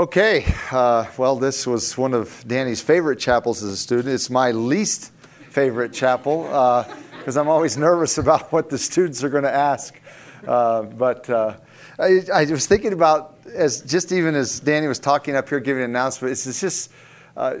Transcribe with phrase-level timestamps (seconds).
[0.00, 4.14] Okay, uh, well, this was one of Danny's favorite chapels as a student.
[4.14, 5.10] It's my least
[5.50, 10.00] favorite chapel because uh, I'm always nervous about what the students are going to ask.
[10.46, 11.56] Uh, but uh,
[11.98, 15.82] I, I, was thinking about, as just even as Danny was talking up here, giving
[15.82, 16.92] an announcement, it's, it's just
[17.36, 17.56] uh,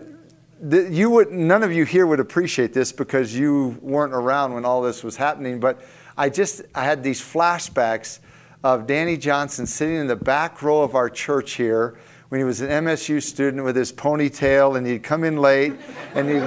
[0.70, 4.80] you would none of you here would appreciate this because you weren't around when all
[4.80, 5.58] this was happening.
[5.58, 5.80] But
[6.16, 8.20] I just I had these flashbacks
[8.62, 11.98] of Danny Johnson sitting in the back row of our church here
[12.28, 15.72] when he was an MSU student with his ponytail and he'd come in late
[16.14, 16.42] and he'd,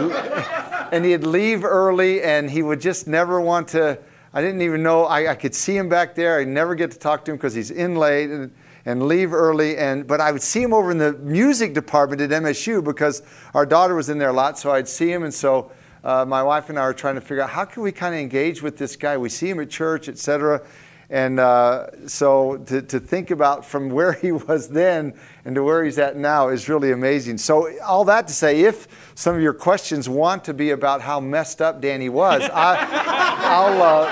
[0.92, 3.98] and he'd leave early and he would just never want to.
[4.34, 6.40] I didn't even know, I, I could see him back there.
[6.40, 8.54] I'd never get to talk to him because he's in late and,
[8.86, 9.76] and leave early.
[9.78, 13.66] And, but I would see him over in the music department at MSU because our
[13.66, 15.24] daughter was in there a lot, so I'd see him.
[15.24, 15.72] And so
[16.04, 18.22] uh, my wife and I were trying to figure out how can we kind of
[18.22, 19.18] engage with this guy.
[19.18, 20.62] We see him at church, et cetera.
[21.12, 25.84] And uh, so to, to think about from where he was then and to where
[25.84, 27.38] he's at now is really amazing.
[27.38, 31.20] So, all that to say, if some of your questions want to be about how
[31.20, 32.86] messed up Danny was, I,
[33.76, 34.06] will uh,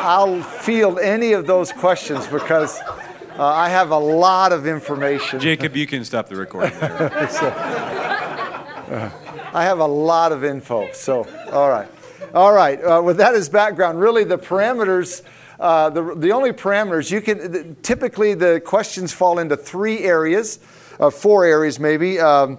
[0.00, 5.38] I'll field any of those questions because uh, I have a lot of information.
[5.38, 7.28] Jacob, you can stop the recording there.
[7.30, 9.10] so, uh,
[9.52, 10.90] I have a lot of info.
[10.94, 11.88] So, all right.
[12.34, 12.82] All right.
[12.82, 15.22] Uh, with that as background, really the parameters
[15.58, 20.58] uh, the, the only parameters you can typically the questions fall into three areas,
[20.98, 22.18] uh, four areas maybe.
[22.18, 22.58] Um,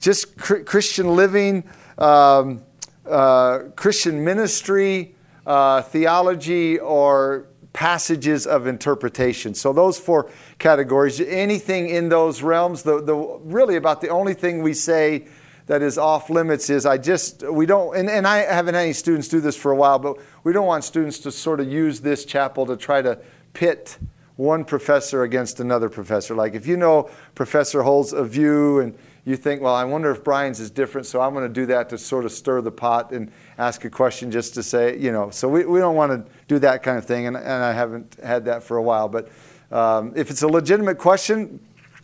[0.00, 1.64] just cr- Christian living,
[1.98, 2.62] um,
[3.08, 5.14] uh, Christian ministry,
[5.46, 9.54] uh, theology, or passages of interpretation.
[9.54, 11.20] So those four categories.
[11.20, 12.82] Anything in those realms.
[12.82, 15.26] The, the really about the only thing we say
[15.66, 18.92] that is off limits is I just, we don't, and, and I haven't had any
[18.92, 22.00] students do this for a while, but we don't want students to sort of use
[22.00, 23.18] this chapel to try to
[23.54, 23.98] pit
[24.36, 26.34] one professor against another professor.
[26.34, 30.22] Like if you know professor holds a view and you think, well, I wonder if
[30.22, 33.10] Brian's is different, so I'm going to do that to sort of stir the pot
[33.10, 35.30] and ask a question just to say, you know.
[35.30, 38.18] So we, we don't want to do that kind of thing, and, and I haven't
[38.22, 39.08] had that for a while.
[39.08, 39.30] But
[39.72, 41.58] um, if it's a legitimate question,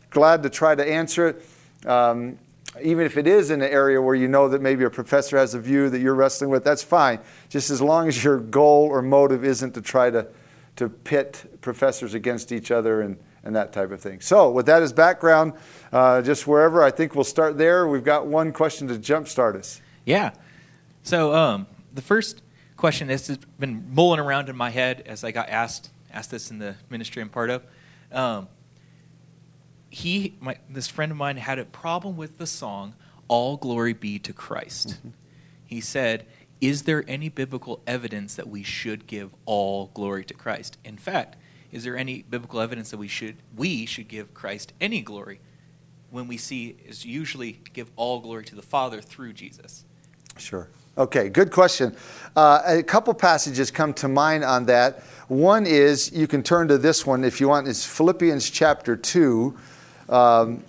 [0.09, 1.47] glad to try to answer it.
[1.87, 2.38] Um,
[2.82, 5.54] even if it is in an area where you know that maybe a professor has
[5.54, 7.20] a view that you're wrestling with, that's fine.
[7.48, 10.26] Just as long as your goal or motive isn't to try to,
[10.76, 14.20] to pit professors against each other and, and that type of thing.
[14.20, 15.54] So, with that as background,
[15.92, 17.86] uh, just wherever, I think we'll start there.
[17.86, 19.80] We've got one question to jumpstart us.
[20.04, 20.32] Yeah.
[21.02, 22.42] So, um, the first
[22.76, 26.58] question has been mulling around in my head as I got asked asked this in
[26.58, 27.62] the ministry I'm part of.
[28.12, 28.48] Um,
[29.91, 32.95] he, my, this friend of mine, had a problem with the song
[33.28, 35.09] "All Glory Be to Christ." Mm-hmm.
[35.67, 36.27] He said,
[36.61, 40.78] "Is there any biblical evidence that we should give all glory to Christ?
[40.84, 41.37] In fact,
[41.73, 45.41] is there any biblical evidence that we should we should give Christ any glory
[46.11, 49.84] when we see is usually give all glory to the Father through Jesus?"
[50.39, 50.69] Sure.
[50.99, 51.95] Okay, good question.
[52.34, 55.03] Uh, a couple passages come to mind on that.
[55.28, 59.57] One is, you can turn to this one if you want, it's Philippians chapter 2.
[60.10, 60.65] Um,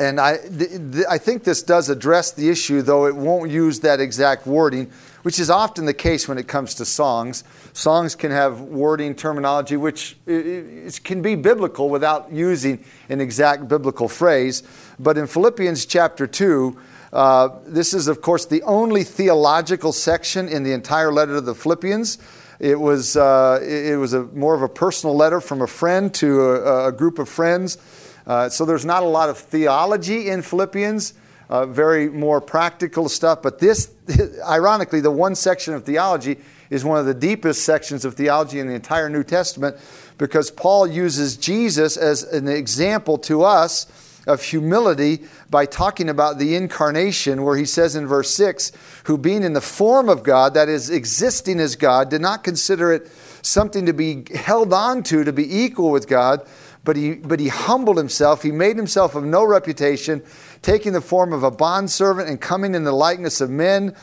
[0.00, 3.80] and I, th- th- I think this does address the issue, though it won't use
[3.80, 4.90] that exact wording,
[5.22, 7.44] which is often the case when it comes to songs.
[7.72, 14.08] Songs can have wording, terminology, which it, can be biblical without using an exact biblical
[14.08, 14.62] phrase.
[14.98, 16.76] But in Philippians chapter 2,
[17.12, 21.54] uh, this is, of course, the only theological section in the entire letter to the
[21.54, 22.18] Philippians.
[22.62, 26.42] It was, uh, it was a, more of a personal letter from a friend to
[26.42, 27.76] a, a group of friends.
[28.24, 31.14] Uh, so there's not a lot of theology in Philippians,
[31.50, 33.42] uh, very more practical stuff.
[33.42, 33.90] But this,
[34.48, 36.38] ironically, the one section of theology
[36.70, 39.76] is one of the deepest sections of theology in the entire New Testament
[40.16, 43.86] because Paul uses Jesus as an example to us
[44.26, 48.72] of humility by talking about the incarnation, where he says in verse 6
[49.04, 52.92] who being in the form of God, that is, existing as God, did not consider
[52.92, 53.10] it
[53.42, 56.46] something to be held on to, to be equal with God,
[56.84, 58.42] but he, but he humbled himself.
[58.42, 60.22] He made himself of no reputation,
[60.62, 63.94] taking the form of a bondservant and coming in the likeness of men.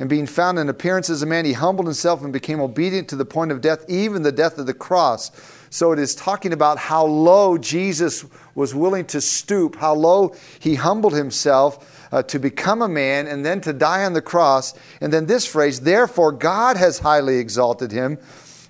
[0.00, 3.16] And being found in appearance as a man, he humbled himself and became obedient to
[3.16, 5.32] the point of death, even the death of the cross.
[5.70, 8.24] So it is talking about how low Jesus
[8.54, 13.44] was willing to stoop, how low he humbled himself uh, to become a man and
[13.44, 14.74] then to die on the cross.
[15.00, 18.18] And then this phrase, therefore God has highly exalted him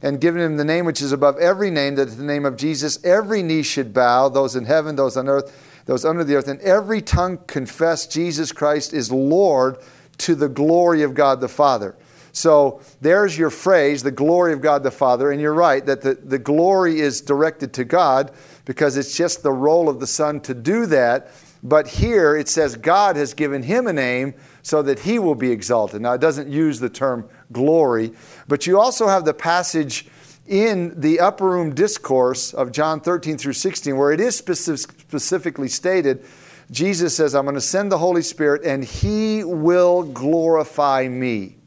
[0.03, 2.57] and given him the name which is above every name, that at the name of
[2.57, 6.49] Jesus every knee should bow, those in heaven, those on earth, those under the earth,
[6.49, 9.79] and every tongue confess Jesus Christ is Lord
[10.19, 11.97] to the glory of God the Father.
[12.33, 15.31] So there's your phrase, the glory of God the Father.
[15.31, 18.33] And you're right that the, the glory is directed to God
[18.65, 21.31] because it's just the role of the Son to do that.
[21.63, 25.51] But here it says God has given him a name so that he will be
[25.51, 26.03] exalted.
[26.03, 28.13] Now, it doesn't use the term glory,
[28.47, 30.07] but you also have the passage
[30.47, 36.25] in the upper room discourse of John 13 through 16 where it is specifically stated
[36.71, 41.58] Jesus says, I'm going to send the Holy Spirit and he will glorify me.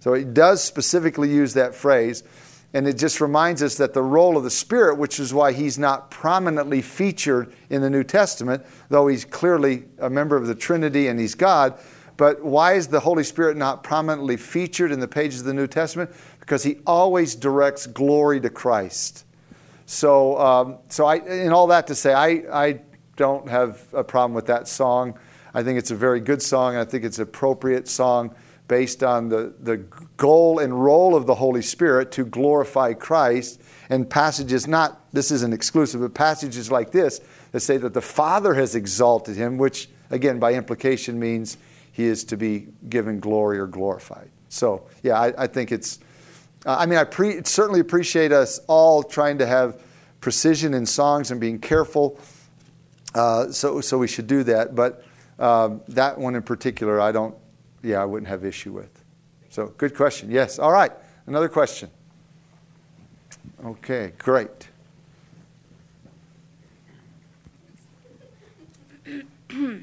[0.00, 2.24] So it does specifically use that phrase.
[2.72, 5.78] And it just reminds us that the role of the Spirit, which is why he's
[5.78, 11.08] not prominently featured in the New Testament, though he's clearly a member of the Trinity
[11.08, 11.78] and he's God,
[12.16, 15.66] but why is the Holy Spirit not prominently featured in the pages of the New
[15.66, 16.10] Testament?
[16.38, 19.24] Because he always directs glory to Christ.
[19.86, 22.80] So, um, so I, in all that to say, I, I
[23.16, 25.18] don't have a problem with that song.
[25.54, 26.76] I think it's a very good song.
[26.76, 28.34] I think it's an appropriate song
[28.70, 29.78] based on the, the
[30.16, 33.60] goal and role of the Holy Spirit to glorify Christ.
[33.88, 37.20] And passages, not, this isn't exclusive, but passages like this
[37.50, 41.58] that say that the Father has exalted him, which, again, by implication means
[41.90, 44.30] he is to be given glory or glorified.
[44.50, 45.98] So, yeah, I, I think it's,
[46.64, 49.82] uh, I mean, I pre- certainly appreciate us all trying to have
[50.20, 52.20] precision in songs and being careful.
[53.16, 54.76] Uh, so, so we should do that.
[54.76, 55.04] But
[55.40, 57.34] um, that one in particular, I don't
[57.82, 59.04] yeah, I wouldn't have issue with.
[59.48, 60.30] So, good question.
[60.30, 60.58] Yes.
[60.58, 60.92] All right.
[61.26, 61.90] Another question.
[63.64, 64.68] Okay, great.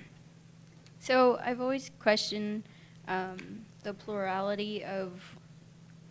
[1.00, 2.64] so, I've always questioned
[3.08, 5.38] um, the plurality of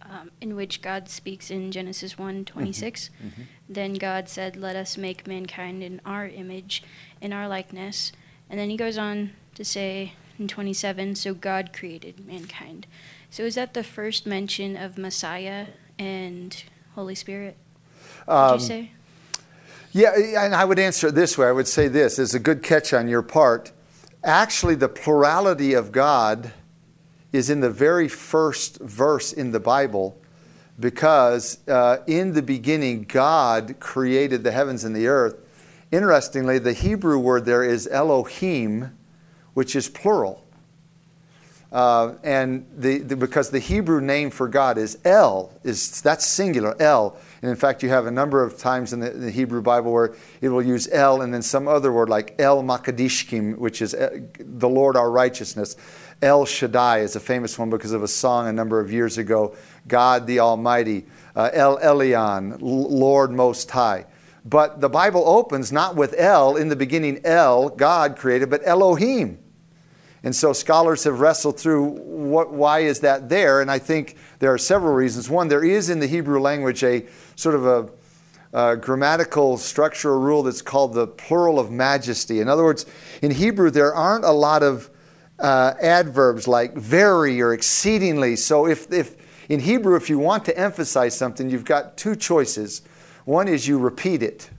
[0.03, 3.09] um, in which God speaks in Genesis 1 26.
[3.09, 3.27] Mm-hmm.
[3.29, 3.43] Mm-hmm.
[3.69, 6.83] Then God said, Let us make mankind in our image,
[7.21, 8.13] in our likeness.
[8.49, 12.87] And then he goes on to say, in 27, so God created mankind.
[13.31, 15.67] So is that the first mention of Messiah
[15.99, 17.57] and Holy Spirit?
[18.27, 18.91] Would um, you say?
[19.93, 21.49] Yeah, and I would answer it this way.
[21.49, 23.73] I would say this is a good catch on your part.
[24.23, 26.53] Actually, the plurality of God
[27.33, 30.19] is in the very first verse in the Bible
[30.79, 35.37] because uh, in the beginning, God created the heavens and the earth.
[35.91, 38.96] Interestingly, the Hebrew word there is Elohim,
[39.57, 40.45] which is plural.
[41.73, 46.77] Uh, and the, the, because the Hebrew name for God is El, is that's singular,
[46.79, 47.17] El.
[47.41, 50.15] And in fact, you have a number of times in the, the Hebrew Bible where
[50.43, 54.19] it will use El and then some other word like El Makadishkim, which is uh,
[54.39, 55.75] the Lord our righteousness.
[56.21, 59.57] El Shaddai is a famous one because of a song a number of years ago,
[59.89, 61.07] God the Almighty.
[61.35, 64.05] Uh, El Elyon, Lord Most High.
[64.45, 69.39] But the Bible opens not with El, in the beginning El, God created, but Elohim.
[70.23, 74.53] And so scholars have wrestled through what, why is that there, and I think there
[74.53, 75.31] are several reasons.
[75.31, 77.89] One, there is in the Hebrew language a sort of a,
[78.53, 82.41] a grammatical structural rule that's called the plural of majesty.
[82.41, 82.87] In other words,
[83.23, 84.91] in Hebrew there aren't a lot of
[85.39, 88.37] uh, adverbs like very or exceedingly.
[88.37, 89.17] So if, if
[89.49, 92.83] in Hebrew, if you want to emphasize something, you've got two choices.
[93.25, 94.51] One is you repeat it.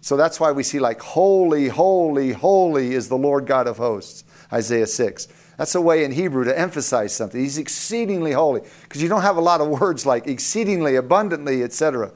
[0.00, 4.24] So that's why we see like holy, holy, holy is the Lord God of hosts.
[4.52, 5.28] Isaiah 6.
[5.56, 7.40] That's a way in Hebrew to emphasize something.
[7.40, 12.12] He's exceedingly holy because you don't have a lot of words like exceedingly, abundantly, etc.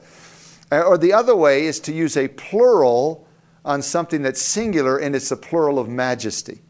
[0.71, 3.27] Uh, or the other way is to use a plural
[3.65, 6.61] on something that's singular and it's a plural of majesty.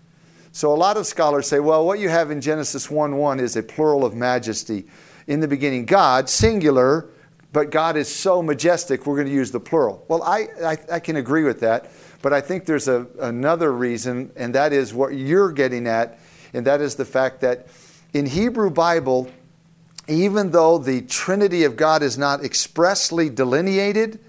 [0.53, 3.55] So a lot of scholars say, well, what you have in Genesis 1 1 is
[3.55, 4.85] a plural of majesty.
[5.27, 7.09] In the beginning, God, singular,
[7.53, 10.03] but God is so majestic, we're going to use the plural.
[10.07, 11.91] Well, I, I, I can agree with that.
[12.21, 16.19] But I think there's a, another reason, and that is what you're getting at,
[16.53, 17.67] and that is the fact that
[18.13, 19.31] in Hebrew Bible,
[20.07, 24.19] even though the Trinity of God is not expressly delineated,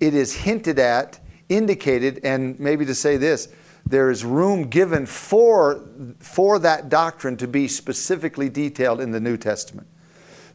[0.00, 3.48] it is hinted at, indicated, and maybe to say this,
[3.86, 5.80] there is room given for,
[6.18, 9.86] for that doctrine to be specifically detailed in the New Testament.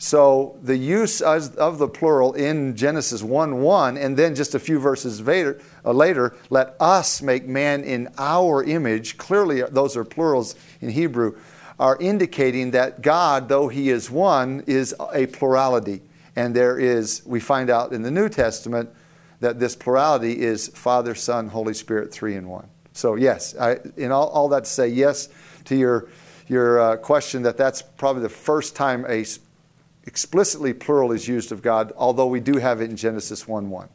[0.01, 4.79] So the use of the plural in Genesis 1 1, and then just a few
[4.79, 10.55] verses later, uh, later, let us make man in our image, clearly those are plurals
[10.79, 11.37] in Hebrew,
[11.77, 16.01] are indicating that God, though He is one, is a plurality.
[16.33, 18.89] And there is, we find out in the New Testament
[19.41, 22.69] that this plurality is Father, Son, Holy Spirit, three in one.
[22.93, 25.27] So, yes, I, in all, all that to say yes
[25.65, 26.07] to your,
[26.47, 29.25] your uh, question that that's probably the first time a
[30.09, 33.87] explicitly plural is used of God, although we do have it in Genesis 1 1.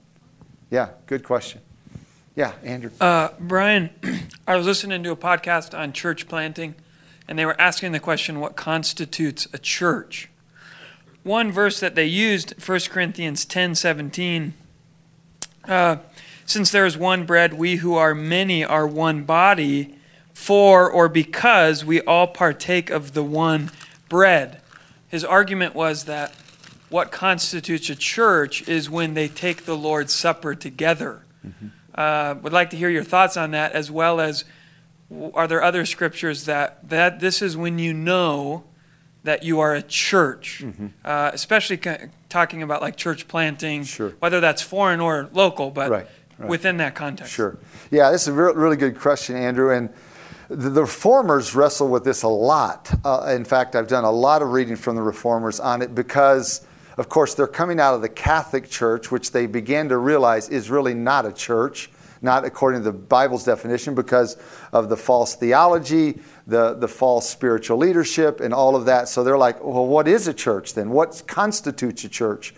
[0.71, 1.61] Yeah, good question.
[2.37, 2.93] Yeah, Andrew.
[3.01, 3.91] Uh, Brian,
[4.47, 6.77] I was listening to a podcast on church planting,
[7.27, 10.31] and they were asking the question what constitutes a church?
[11.25, 14.55] One verse that they used, 1 Corinthians ten seventeen,
[15.67, 15.97] uh,
[16.47, 19.97] since there is one bread, we who are many are one body,
[20.33, 23.73] for or because we all partake of the one
[24.09, 24.61] bread.
[25.09, 26.35] His argument was that
[26.89, 31.23] what constitutes a church is when they take the Lord's Supper together.
[31.47, 31.69] Mm-hmm.
[31.95, 34.45] Uh, would like to hear your thoughts on that, as well as
[35.35, 38.65] are there other scriptures that that this is when you know
[39.23, 40.89] that you are a church, mm-hmm.
[41.05, 41.81] uh, especially
[42.29, 44.11] talking about like church planting, sure.
[44.19, 46.07] whether that's foreign or local, but right,
[46.39, 46.49] right.
[46.49, 47.33] within that context.
[47.33, 47.59] Sure.
[47.91, 49.75] Yeah, this is a re- really good question, Andrew.
[49.75, 49.89] And
[50.55, 52.93] the, reformers wrestle with this a lot.
[53.05, 56.67] Uh, in fact, I've done a lot of reading from the reformers on it because,
[56.97, 60.71] of course, they're coming out of the Catholic Church, which they began to realize is
[60.71, 61.91] really not a church
[62.25, 64.39] not according to the Bible's definition because
[64.73, 69.09] of the false theology, the, the false spiritual leadership, and all of that.
[69.09, 70.89] So they're like, well, what is a church then?
[70.89, 72.55] What constitutes a church?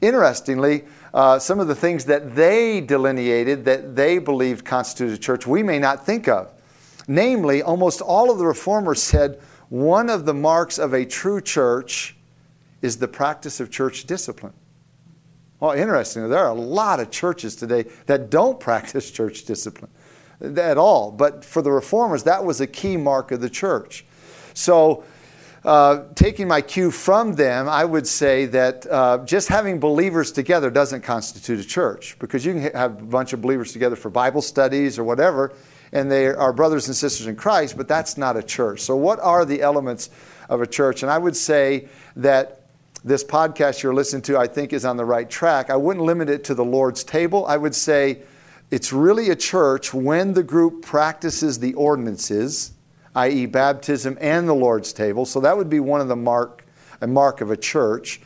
[0.00, 5.46] Interestingly, uh, some of the things that they delineated that they believed constituted a church,
[5.46, 6.50] we may not think of.
[7.10, 12.14] Namely, almost all of the reformers said one of the marks of a true church
[12.82, 14.52] is the practice of church discipline.
[15.58, 16.28] Well, interesting.
[16.28, 19.90] There are a lot of churches today that don't practice church discipline
[20.40, 21.10] at all.
[21.10, 24.04] But for the reformers, that was a key mark of the church.
[24.54, 25.02] So,
[25.64, 30.70] uh, taking my cue from them, I would say that uh, just having believers together
[30.70, 34.42] doesn't constitute a church because you can have a bunch of believers together for Bible
[34.42, 35.52] studies or whatever,
[35.92, 38.80] and they are brothers and sisters in Christ, but that's not a church.
[38.80, 40.10] So, what are the elements
[40.48, 41.02] of a church?
[41.02, 42.60] And I would say that
[43.02, 45.70] this podcast you're listening to, I think, is on the right track.
[45.70, 47.46] I wouldn't limit it to the Lord's table.
[47.46, 48.22] I would say
[48.70, 52.72] it's really a church when the group practices the ordinances,
[53.16, 55.24] i.e., baptism and the Lord's table.
[55.24, 56.64] So that would be one of the mark,
[57.00, 58.20] a mark of a church.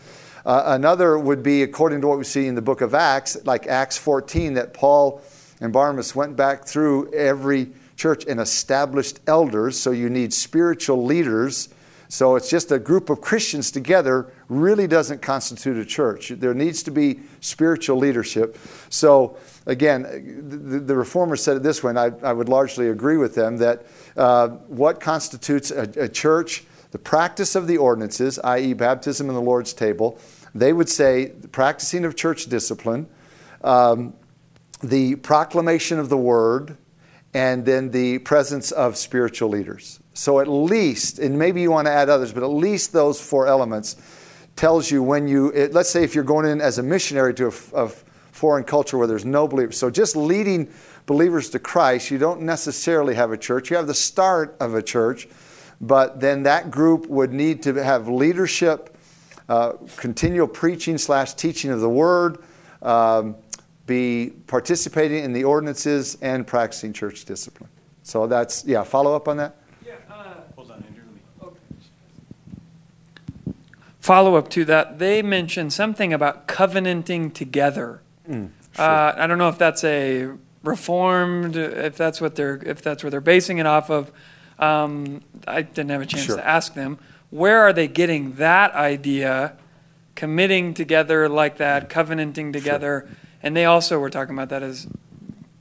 [0.45, 3.67] Uh, another would be, according to what we see in the book of Acts, like
[3.67, 5.23] Acts 14, that Paul
[5.65, 9.79] and Barnabas went back through every church and established elders.
[9.81, 11.69] So you need spiritual leaders
[12.15, 16.29] so it's just a group of Christians together really doesn't constitute a church.
[16.29, 18.57] There needs to be spiritual leadership.
[18.89, 20.03] So again,
[20.49, 23.57] the, the reformers said it this way, and I, I would largely agree with them
[23.57, 29.37] that uh, what constitutes a, a church, the practice of the ordinances, i.e., baptism and
[29.37, 30.17] the Lord's table,
[30.55, 33.09] they would say the practicing of church discipline,
[33.65, 34.15] um,
[34.89, 36.77] the proclamation of the word,
[37.33, 39.99] and then the presence of spiritual leaders.
[40.15, 43.49] So at least, and maybe you want to add others, but at least those four
[43.49, 43.97] elements
[44.55, 47.47] tells you when you, it, let's say if you're going in as a missionary to
[47.47, 47.89] a, a
[48.31, 49.77] foreign culture where there's no believers.
[49.77, 50.73] So just leading
[51.07, 53.71] believers to Christ, you don't necessarily have a church.
[53.71, 55.27] You have the start of a church,
[55.81, 58.97] but then that group would need to have leadership,
[59.49, 62.39] uh, continual preaching slash teaching of the word,
[62.81, 63.35] um,
[63.87, 67.71] be participating in the ordinances and practicing church discipline.
[68.03, 69.57] So that's, yeah, follow up on that?
[69.85, 69.95] Yeah.
[70.11, 71.03] Uh, Hold on, Andrew.
[71.43, 71.59] Okay.
[74.01, 78.01] Follow up to that, they mentioned something about covenanting together.
[78.29, 78.85] Mm, sure.
[78.85, 80.31] uh, I don't know if that's a
[80.63, 84.11] reformed, if that's what they're, if that's what they're basing it off of.
[84.59, 86.37] Um, I didn't have a chance sure.
[86.37, 86.99] to ask them.
[87.31, 89.57] Where are they getting that idea,
[90.15, 93.07] committing together like that, covenanting together?
[93.07, 93.17] Sure.
[93.45, 94.89] And they also were talking about that as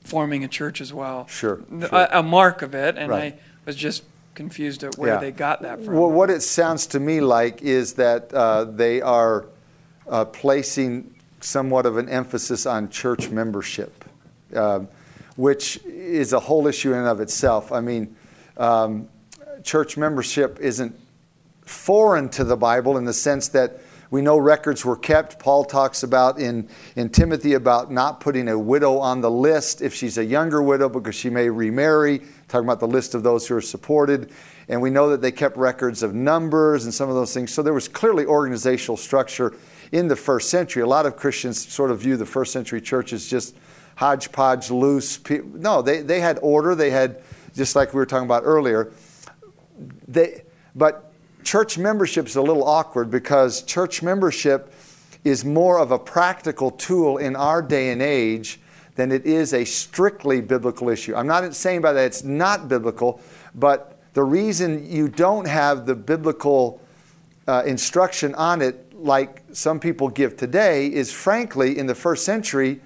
[0.04, 1.26] forming a church as well.
[1.28, 1.62] Sure.
[1.68, 1.88] sure.
[1.92, 3.34] A, a, mark of it, and right.
[3.34, 5.20] I was just confused at where yeah.
[5.20, 5.94] they got that from.
[5.94, 9.44] Well, what it sounds to me like is that uh, they are
[10.08, 14.02] uh, placing somewhat of an emphasis on church membership,
[14.56, 14.80] uh,
[15.36, 17.70] which is a whole issue in and of itself.
[17.70, 18.16] I mean,
[18.56, 19.10] um,
[19.62, 20.98] church membership isn't
[21.66, 23.78] foreign to the Bible in the sense that
[24.14, 25.40] we know records were kept.
[25.40, 29.92] Paul talks about in, in Timothy about not putting a widow on the list if
[29.92, 33.56] she's a younger widow because she may remarry talking about the list of those who
[33.56, 34.30] are supported.
[34.68, 37.52] And we know that they kept records of numbers and some of those things.
[37.52, 39.52] So there was clearly organizational structure
[39.90, 40.84] in the first century.
[40.84, 43.56] A lot of Christians sort of view the first century church as just
[43.96, 45.18] hodgepodge, loose.
[45.28, 46.76] No, they, they had order.
[46.76, 47.20] They had,
[47.56, 48.92] just like we were talking about earlier,
[50.06, 50.44] they,
[50.76, 51.13] but
[51.44, 54.72] church membership is a little awkward because church membership
[55.24, 58.60] is more of a practical tool in our day and age
[58.96, 61.14] than it is a strictly biblical issue.
[61.14, 63.20] I'm not saying by that it's not biblical,
[63.54, 66.80] but the reason you don't have the biblical
[67.48, 72.80] uh, instruction on it like some people give today is frankly, in the first century,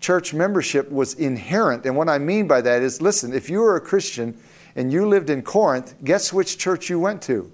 [0.00, 1.86] church membership was inherent.
[1.86, 4.38] And what I mean by that is listen, if you were a Christian
[4.76, 7.50] and you lived in Corinth, guess which church you went to?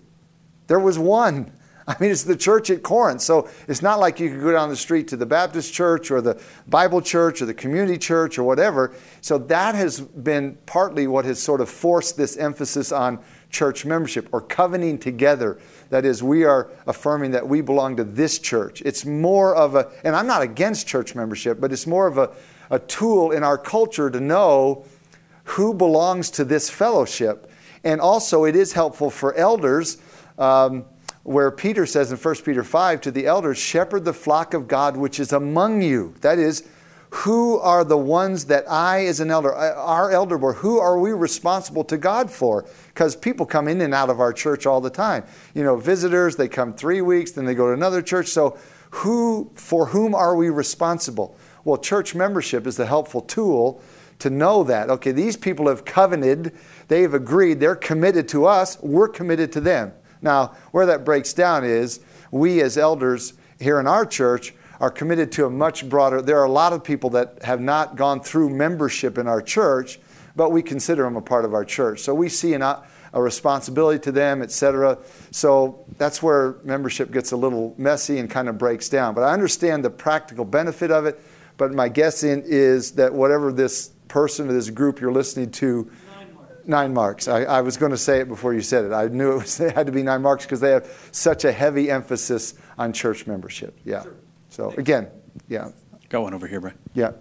[0.66, 1.52] There was one.
[1.88, 3.22] I mean, it's the church at Corinth.
[3.22, 6.20] So it's not like you could go down the street to the Baptist church or
[6.20, 8.94] the Bible church or the community church or whatever.
[9.20, 13.18] So that has been partly what has sort of forced this emphasis on
[13.50, 15.58] church membership or covenanting together.
[15.90, 18.80] That is, we are affirming that we belong to this church.
[18.82, 22.30] It's more of a, and I'm not against church membership, but it's more of a,
[22.70, 24.86] a tool in our culture to know
[25.44, 27.50] who belongs to this fellowship.
[27.84, 29.98] And also, it is helpful for elders.
[30.38, 30.84] Um,
[31.24, 34.96] where Peter says in 1 Peter 5 to the elders, shepherd the flock of God
[34.96, 36.14] which is among you.
[36.20, 36.68] That is,
[37.10, 40.98] who are the ones that I, as an elder, uh, our elder board, who are
[40.98, 42.64] we responsible to God for?
[42.88, 45.24] Because people come in and out of our church all the time.
[45.54, 48.28] You know, visitors, they come three weeks, then they go to another church.
[48.28, 48.58] So,
[48.92, 51.36] who, for whom are we responsible?
[51.64, 53.82] Well, church membership is the helpful tool
[54.18, 54.88] to know that.
[54.88, 56.54] Okay, these people have covenanted,
[56.88, 59.92] they have agreed, they're committed to us, we're committed to them.
[60.22, 62.00] Now, where that breaks down is
[62.30, 66.22] we as elders here in our church are committed to a much broader.
[66.22, 70.00] There are a lot of people that have not gone through membership in our church,
[70.34, 72.00] but we consider them a part of our church.
[72.00, 74.98] So we see an, uh, a responsibility to them, etc.
[75.30, 79.14] So that's where membership gets a little messy and kind of breaks down.
[79.14, 81.20] But I understand the practical benefit of it.
[81.58, 85.90] But my guessing is that whatever this person or this group you're listening to
[86.66, 87.28] nine marks.
[87.28, 88.92] I, I was going to say it before you said it.
[88.92, 91.52] I knew it, was, it had to be nine marks because they have such a
[91.52, 93.78] heavy emphasis on church membership.
[93.84, 94.02] Yeah.
[94.02, 94.14] Sure.
[94.50, 95.08] So again,
[95.48, 95.70] yeah.
[96.08, 96.76] Got one over here, Brian.
[96.94, 97.12] Yeah.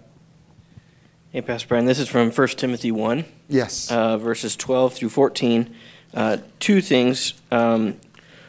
[1.30, 1.86] Hey, Pastor Brian.
[1.86, 3.24] This is from 1 Timothy 1.
[3.48, 3.90] Yes.
[3.90, 5.74] Uh, verses 12 through 14.
[6.12, 7.32] Uh, two things.
[7.50, 7.98] Um,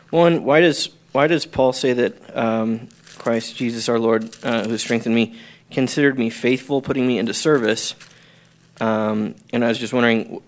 [0.09, 4.77] one, why does why does Paul say that um, Christ Jesus our Lord, uh, who
[4.77, 5.39] strengthened me,
[5.71, 7.95] considered me faithful, putting me into service?
[8.81, 10.41] Um, and I was just wondering,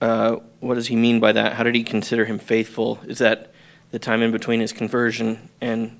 [0.00, 1.54] uh, what does he mean by that?
[1.54, 3.00] How did he consider him faithful?
[3.06, 3.52] Is that
[3.90, 5.98] the time in between his conversion and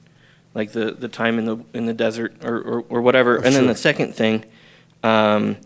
[0.55, 3.37] like the, the time in the in the desert or, or, or whatever?
[3.37, 4.45] and then the second thing,
[5.03, 5.57] um,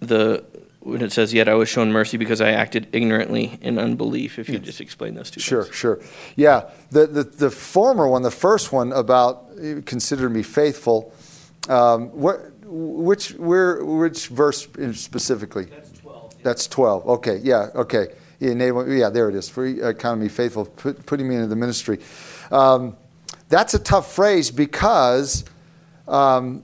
[0.00, 0.44] the
[0.80, 4.48] when it says, "Yet I was shown mercy because I acted ignorantly in unbelief." If
[4.48, 5.40] you just explain those two.
[5.40, 5.74] Sure, things.
[5.74, 6.00] sure.
[6.36, 11.12] Yeah, the, the the former one, the first one about consider me faithful.
[11.68, 15.64] Um, what, which where which verse specifically?
[15.64, 15.85] That's
[16.46, 17.08] that's 12.
[17.08, 18.06] Okay, yeah, okay.
[18.38, 19.48] Enable, yeah, there it is.
[19.48, 21.98] For economy faithful, put, putting me into the ministry.
[22.52, 22.96] Um,
[23.48, 25.44] that's a tough phrase because
[26.06, 26.62] um,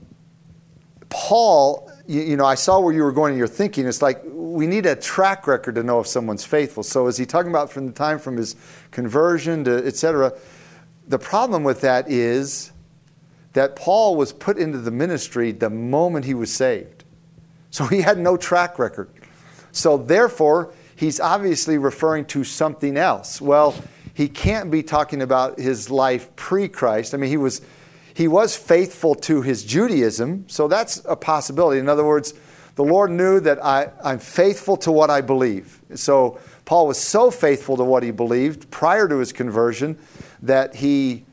[1.09, 3.87] Paul, you, you, know, I saw where you were going in your thinking.
[3.87, 6.85] It's like we need a track record to know if someone's faithful.
[6.85, 8.55] So is he talking about from the time from his
[8.93, 10.33] conversion to etc.?
[11.09, 12.71] The problem with that is
[13.55, 17.03] that Paul was put into the ministry the moment he was saved.
[17.71, 19.09] So he had no track record.
[19.73, 23.41] So therefore, he's obviously referring to something else.
[23.41, 23.75] Well,
[24.15, 27.15] he can't be talking about his life pre-Christ.
[27.15, 27.63] I mean, he was
[28.15, 31.81] he was faithful to his Judaism, so that's a possibility.
[31.81, 32.35] In other words,
[32.75, 35.81] the Lord knew that I, I'm faithful to what I believe.
[35.95, 39.99] So Paul was so faithful to what he believed prior to his conversion
[40.43, 41.25] that he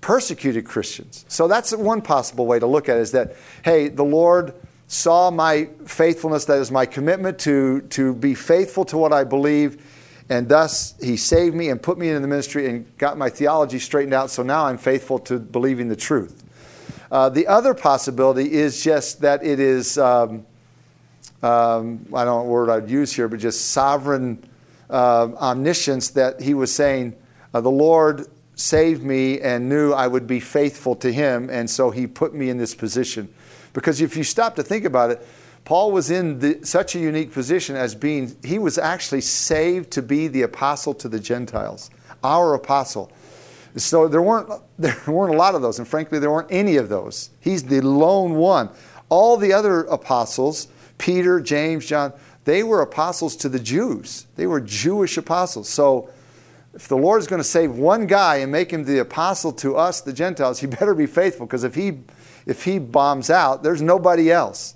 [0.00, 1.24] persecuted Christians.
[1.28, 4.54] So that's one possible way to look at it is that, hey, the Lord
[4.90, 9.86] saw my faithfulness, that is my commitment to, to be faithful to what I believe,
[10.28, 13.78] and thus he saved me and put me into the ministry and got my theology
[13.78, 16.42] straightened out, so now I'm faithful to believing the truth.
[17.08, 20.44] Uh, the other possibility is just that it is, um,
[21.40, 24.42] um, I don't know what word I'd use here, but just sovereign
[24.90, 27.14] uh, omniscience that he was saying,
[27.54, 28.26] uh, the Lord
[28.56, 32.50] saved me and knew I would be faithful to him, and so he put me
[32.50, 33.32] in this position.
[33.72, 35.26] Because if you stop to think about it,
[35.64, 40.02] Paul was in the, such a unique position as being, he was actually saved to
[40.02, 41.90] be the apostle to the Gentiles,
[42.24, 43.12] our apostle.
[43.76, 46.88] So there weren't, there weren't a lot of those, and frankly, there weren't any of
[46.88, 47.30] those.
[47.40, 48.70] He's the lone one.
[49.08, 52.12] All the other apostles, Peter, James, John,
[52.44, 54.26] they were apostles to the Jews.
[54.36, 55.68] They were Jewish apostles.
[55.68, 56.10] So
[56.74, 59.76] if the Lord is going to save one guy and make him the apostle to
[59.76, 61.98] us, the Gentiles, he better be faithful because if he
[62.46, 64.74] if he bombs out, there's nobody else.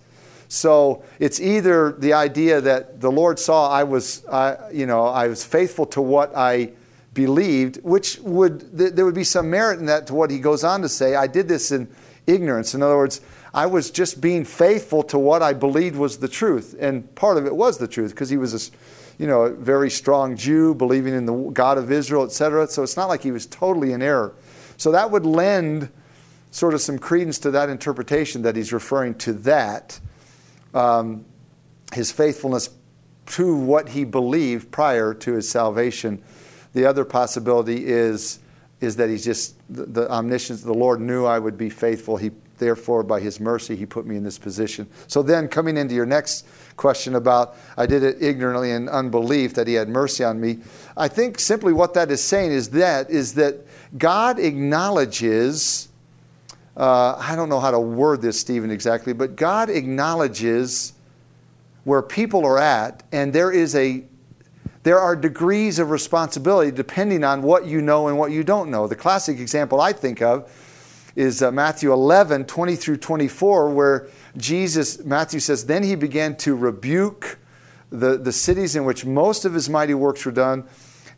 [0.49, 4.25] So it's either the idea that the Lord saw I was,
[4.73, 6.71] you know, I was faithful to what I
[7.13, 10.65] believed, which would th- there would be some merit in that to what he goes
[10.65, 11.15] on to say.
[11.15, 11.89] I did this in
[12.27, 12.75] ignorance.
[12.75, 13.21] In other words,
[13.53, 17.47] I was just being faithful to what I believed was the truth, and part of
[17.47, 18.73] it was the truth because he was a,
[19.17, 22.67] you know, a very strong Jew, believing in the God of Israel, etc.
[22.67, 24.35] So it's not like he was totally in error.
[24.77, 25.89] So that would lend
[26.55, 29.99] sort of some credence to that interpretation that he's referring to that,
[30.73, 31.25] um,
[31.93, 32.71] his faithfulness
[33.27, 36.23] to what he believed prior to his salvation.
[36.73, 38.39] The other possibility is
[38.81, 40.63] is that he's just the, the omniscience.
[40.63, 42.19] The Lord knew I would be faithful.
[42.19, 44.87] He therefore, by his mercy, he put me in this position.
[45.09, 49.67] So then, coming into your next question about I did it ignorantly and unbelief that
[49.67, 50.61] he had mercy on me,
[50.97, 53.67] I think simply what that is saying is that is that
[53.99, 55.89] God acknowledges.
[56.77, 60.93] Uh, I don't know how to word this, Stephen, exactly, but God acknowledges
[61.85, 64.05] where people are at, and there is a
[64.83, 68.87] there are degrees of responsibility depending on what you know and what you don't know.
[68.87, 70.51] The classic example I think of
[71.17, 76.55] is uh, Matthew 11, 20 through 24, where Jesus, Matthew says, then he began to
[76.55, 77.39] rebuke
[77.91, 80.65] the, the cities in which most of his mighty works were done,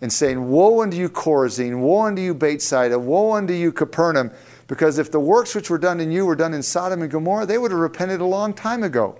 [0.00, 1.80] and saying, Woe unto you, Chorazin!
[1.80, 2.98] Woe unto you, Bethsaida!
[2.98, 4.30] Woe unto you, Capernaum!
[4.66, 7.46] Because if the works which were done in you were done in Sodom and Gomorrah,
[7.46, 9.18] they would have repented a long time ago.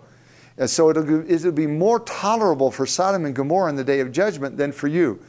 [0.58, 4.10] And so it'll, it'll be more tolerable for Sodom and Gomorrah in the day of
[4.10, 5.20] judgment than for you.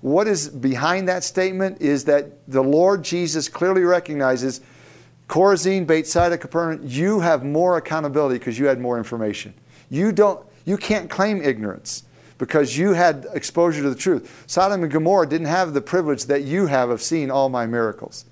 [0.00, 4.60] What is behind that statement is that the Lord Jesus clearly recognizes
[5.28, 9.54] Chorazin, Bethsaida, Capernaum, you have more accountability because you had more information.
[9.90, 12.04] You, don't, you can't claim ignorance
[12.38, 14.44] because you had exposure to the truth.
[14.46, 18.24] Sodom and Gomorrah didn't have the privilege that you have of seeing all my miracles.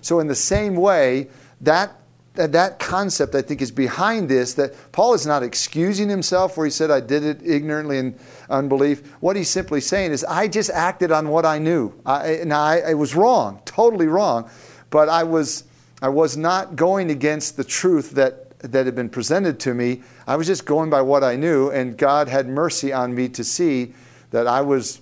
[0.00, 1.28] So, in the same way,
[1.60, 2.00] that
[2.34, 4.54] that, concept, I think, is behind this.
[4.54, 9.06] That Paul is not excusing himself where he said, I did it ignorantly and unbelief.
[9.20, 11.92] What he's simply saying is, I just acted on what I knew.
[12.06, 14.48] I, now, I, I was wrong, totally wrong,
[14.90, 15.64] but I was,
[16.00, 20.02] I was not going against the truth that, that had been presented to me.
[20.26, 23.44] I was just going by what I knew, and God had mercy on me to
[23.44, 23.92] see
[24.30, 25.00] that I was,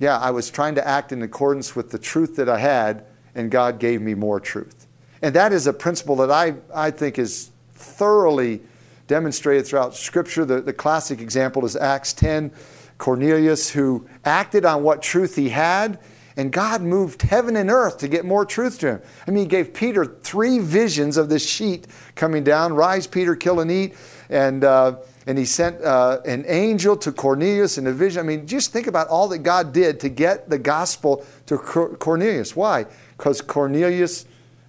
[0.00, 3.50] yeah, I was trying to act in accordance with the truth that I had, and
[3.50, 4.86] God gave me more truth.
[5.22, 8.62] And that is a principle that I, I think is thoroughly
[9.06, 10.44] demonstrated throughout Scripture.
[10.44, 12.52] The, the classic example is Acts 10.
[12.98, 15.98] Cornelius, who acted on what truth he had,
[16.36, 19.02] and God moved heaven and earth to get more truth to him.
[19.26, 23.60] I mean, he gave Peter three visions of this sheet coming down rise, Peter, kill
[23.60, 23.94] and eat.
[24.30, 28.20] And, uh, and he sent uh, an angel to Cornelius in a vision.
[28.20, 32.56] I mean, just think about all that God did to get the gospel to Cornelius.
[32.56, 32.86] Why?
[33.24, 34.26] Because Cornelius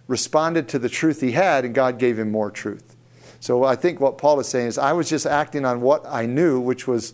[0.08, 2.96] responded to the truth he had, and God gave him more truth.
[3.42, 6.26] So I think what Paul is saying is, I was just acting on what I
[6.26, 7.14] knew, which was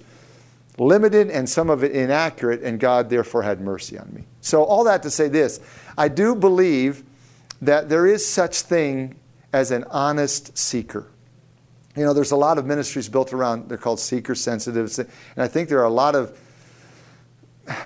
[0.77, 4.25] limited and some of it inaccurate, and God therefore had mercy on me.
[4.41, 5.59] So all that to say this,
[5.97, 7.03] I do believe
[7.59, 9.15] that there is such thing
[9.51, 11.07] as an honest seeker.
[11.95, 15.47] You know, there's a lot of ministries built around, they're called seeker sensitives, and I
[15.47, 16.39] think there are a lot of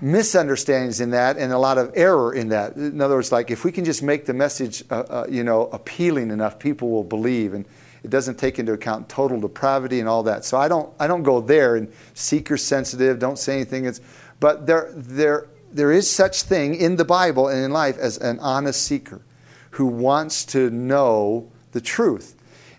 [0.02, 2.76] misunderstandings in that and a lot of error in that.
[2.76, 5.68] In other words, like if we can just make the message, uh, uh, you know,
[5.68, 7.66] appealing enough, people will believe, and
[8.04, 10.46] it doesn't take into account total depravity and all that.
[10.46, 13.20] So I don't, I don't go there and seeker sensitive.
[13.20, 13.86] Don't say anything.
[13.86, 14.02] It's,
[14.40, 18.40] but there, there, there is such thing in the Bible and in life as an
[18.40, 19.22] honest seeker
[19.72, 22.35] who wants to know the truth.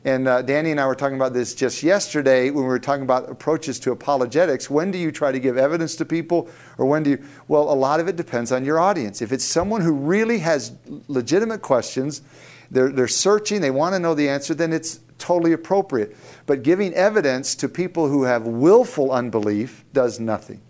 [0.06, 3.02] And uh, Danny and I were talking about this just yesterday when we were talking
[3.02, 4.70] about approaches to apologetics.
[4.70, 7.24] When do you try to give evidence to people, or when do you?
[7.48, 9.20] Well, a lot of it depends on your audience.
[9.20, 10.72] If it's someone who really has
[11.08, 12.22] legitimate questions,
[12.70, 16.16] they're, they're searching, they want to know the answer, then it's totally appropriate.
[16.46, 20.60] But giving evidence to people who have willful unbelief does nothing.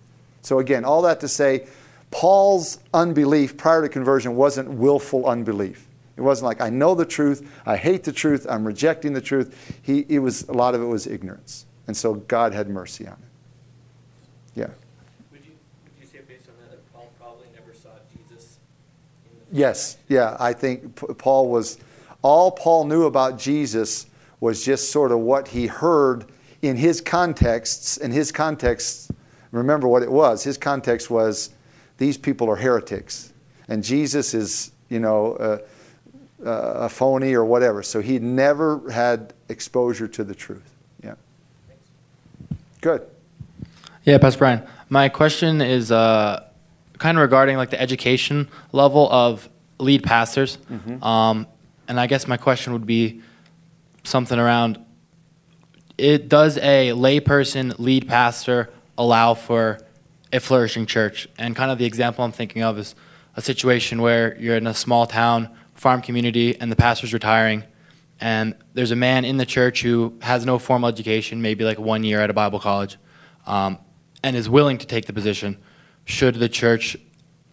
[0.41, 1.67] So, again, all that to say,
[2.11, 5.87] Paul's unbelief prior to conversion wasn't willful unbelief.
[6.17, 9.79] It wasn't like I know the truth, I hate the truth, I'm rejecting the truth.
[9.83, 13.15] He, it was a lot of it was ignorance, and so God had mercy on
[13.15, 13.19] it.
[14.55, 14.69] Yeah.
[15.31, 15.53] Would you,
[15.85, 18.59] would you say based on that that Paul probably never saw Jesus?
[19.53, 19.99] yes.
[20.09, 20.37] Yeah.
[20.41, 21.79] I think Paul was
[22.23, 24.07] all Paul knew about Jesus
[24.41, 26.25] was just sort of what he heard
[26.63, 27.99] in his contexts.
[27.99, 29.11] In his context,
[29.51, 30.43] remember what it was.
[30.45, 31.51] His context was
[31.99, 33.35] these people are heretics,
[33.69, 35.35] and Jesus is you know.
[35.35, 35.59] Uh,
[36.47, 37.83] a phony or whatever.
[37.83, 40.71] So he never had exposure to the truth.
[41.03, 41.15] Yeah.
[42.81, 43.07] Good.
[44.05, 44.67] Yeah, Pastor Brian.
[44.89, 46.49] My question is uh,
[46.99, 50.59] kind of regarding like the education level of lead pastors.
[50.71, 51.03] Mm-hmm.
[51.03, 51.47] Um,
[51.89, 53.21] and I guess my question would be
[54.05, 54.79] something around
[55.99, 59.81] it does a layperson lead pastor allow for
[60.33, 61.29] a flourishing church?
[61.39, 62.95] And kind of the example I'm thinking of is
[63.37, 67.65] a situation where you're in a small town farm community and the pastor's retiring
[68.21, 72.03] and there's a man in the church who has no formal education, maybe like one
[72.03, 72.97] year at a Bible college,
[73.47, 73.79] um,
[74.23, 75.59] and is willing to take the position.
[76.05, 76.97] Should the church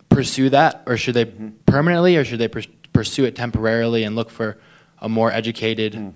[0.09, 1.49] pursue that, or should they mm-hmm.
[1.65, 4.59] permanently, or should they pursue it temporarily and look for
[4.99, 6.13] a more educated mm.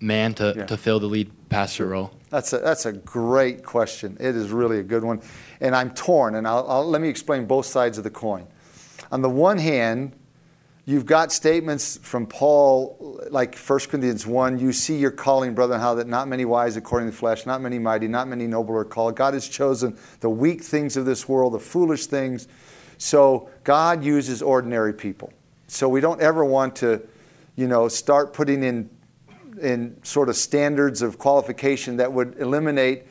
[0.00, 0.66] man to, yeah.
[0.66, 2.12] to fill the lead pastor role?
[2.30, 4.16] That's a, that's a great question.
[4.18, 5.22] It is really a good one.
[5.60, 8.48] And I'm torn, and I'll, I'll, let me explain both sides of the coin.
[9.12, 10.17] On the one hand,
[10.88, 15.94] you've got statements from Paul, like 1 Corinthians 1 you see your calling, brother, how
[15.96, 18.86] that not many wise according to the flesh, not many mighty, not many noble are
[18.86, 19.14] called.
[19.14, 22.48] God has chosen the weak things of this world, the foolish things.
[22.96, 25.30] So God uses ordinary people.
[25.66, 27.06] So we don't ever want to,
[27.54, 28.88] you know, start putting in
[29.60, 33.02] in sort of standards of qualification that would eliminate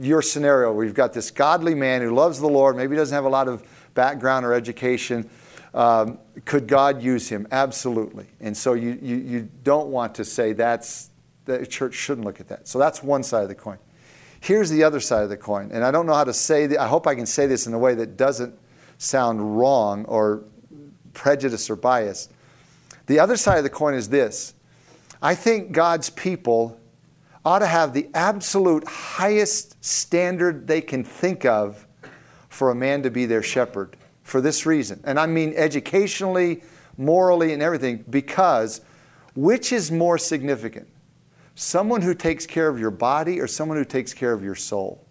[0.00, 3.24] your scenario where you've got this godly man who loves the Lord, maybe doesn't have
[3.24, 3.62] a lot of
[3.94, 5.28] background or education.
[5.74, 7.46] Um, could God use him?
[7.50, 8.26] Absolutely.
[8.40, 11.10] And so you, you, you don't want to say that's,
[11.44, 12.68] the church shouldn't look at that.
[12.68, 13.78] So that's one side of the coin.
[14.40, 15.70] Here's the other side of the coin.
[15.72, 16.80] And I don't know how to say that.
[16.80, 18.56] I hope I can say this in a way that doesn't
[18.98, 20.44] sound wrong or
[21.12, 22.28] prejudice or bias.
[23.06, 24.54] The other side of the coin is this
[25.20, 26.78] I think God's people
[27.44, 31.86] ought to have the absolute highest standard they can think of
[32.48, 33.96] for a man to be their shepherd
[34.28, 35.00] for this reason.
[35.04, 36.62] And I mean educationally,
[36.96, 38.80] morally, and everything, because
[39.34, 40.88] which is more significant?
[41.54, 45.04] Someone who takes care of your body or someone who takes care of your soul?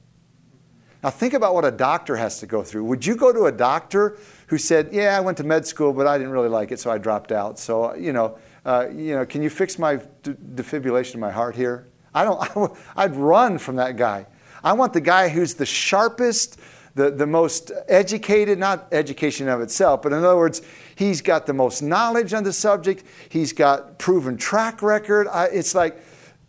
[1.04, 2.84] Now, think about what a doctor has to go through.
[2.86, 6.08] Would you go to a doctor who said, Yeah, I went to med school, but
[6.08, 7.60] I didn't really like it, so I dropped out.
[7.60, 11.88] So, you know, uh, you know can you fix my defibrillation of my heart here?
[12.14, 14.26] I don't, I'd run from that guy.
[14.64, 16.60] I want the guy who's the sharpest,
[16.98, 20.62] the, the most educated, not education of itself, but in other words,
[20.96, 25.28] he's got the most knowledge on the subject, he's got proven track record.
[25.28, 26.02] I, it's like,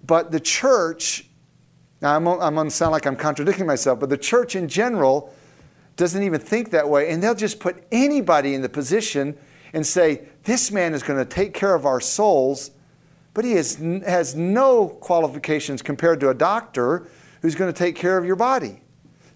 [0.04, 1.26] but the church,
[2.00, 5.32] now I'm, I'm going to sound like I'm contradicting myself, but the church in general
[5.96, 9.36] doesn't even think that way, and they'll just put anybody in the position
[9.72, 12.72] and say, this man is going to take care of our souls
[13.38, 17.06] but he has, has no qualifications compared to a doctor
[17.40, 18.80] who's going to take care of your body.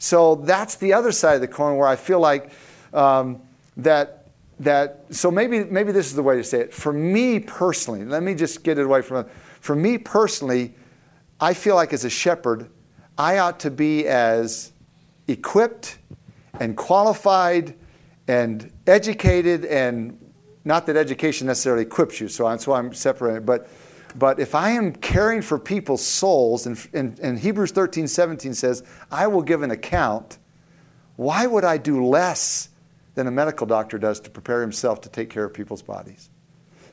[0.02, 2.50] So that's the other side of the coin where I feel like
[2.92, 3.40] um,
[3.76, 4.26] that,
[4.58, 6.74] that, so maybe, maybe this is the way to say it.
[6.74, 9.24] For me personally, let me just get it away from.
[9.60, 10.74] For me personally,
[11.40, 12.68] I feel like as a shepherd,
[13.16, 14.72] I ought to be as
[15.28, 15.98] equipped
[16.58, 17.76] and qualified
[18.26, 20.18] and educated and
[20.64, 23.68] not that education necessarily equips you, so that's why I'm separating, but
[24.14, 28.82] but if I am caring for people's souls, and, and, and, Hebrews 13, 17 says,
[29.10, 30.38] I will give an account,
[31.16, 32.68] why would I do less
[33.14, 36.30] than a medical doctor does to prepare himself to take care of people's bodies?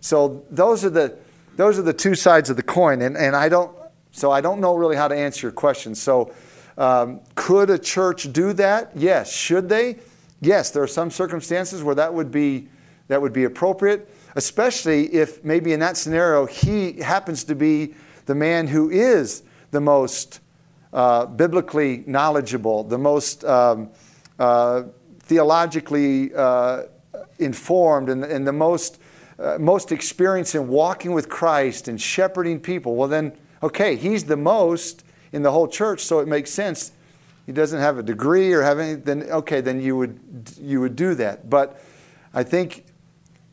[0.02, 1.18] So those are the,
[1.56, 3.02] those are the two sides of the coin.
[3.02, 3.76] And, and I don't,
[4.12, 5.96] so I don't know really how to answer your question.
[5.96, 6.34] So
[6.78, 8.92] um, could a church do that?
[8.96, 9.32] Yes.
[9.32, 10.00] Should they?
[10.42, 10.72] Yes.
[10.72, 12.70] There are some circumstances where that would be,
[13.08, 17.94] that would be appropriate especially if maybe in that scenario he happens to be
[18.26, 20.40] the man who is the most
[20.94, 23.90] uh, biblically knowledgeable, the most um,
[24.40, 24.84] uh,
[25.20, 26.84] theologically uh,
[27.38, 29.00] informed, and, and, the most,
[29.38, 32.96] uh, most experienced in walking with Christ and shepherding people.
[32.96, 36.92] Well, then, okay, he's the most in the whole church, so it makes sense.
[37.46, 40.20] He doesn't have a degree or have any, then okay, then you would,
[40.60, 41.50] you would do that.
[41.50, 41.82] But
[42.34, 42.86] I think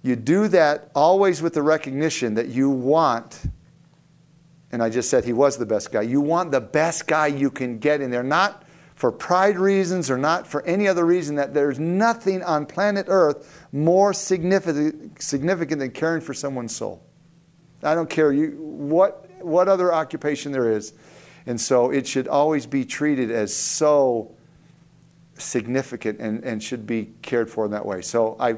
[0.07, 3.43] you do that always with the recognition that you want,
[4.73, 7.51] and I just said he was the best guy, you want the best guy you
[7.51, 8.63] can get in there, not
[8.95, 13.67] for pride reasons or not for any other reason, that there's nothing on planet Earth
[13.73, 17.03] more significant, significant than caring for someone's soul.
[17.83, 20.95] I don't care you, what, what other occupation there is.
[21.47, 24.35] And so it should always be treated as so
[25.35, 28.01] significant and, and should be cared for in that way.
[28.01, 28.57] So I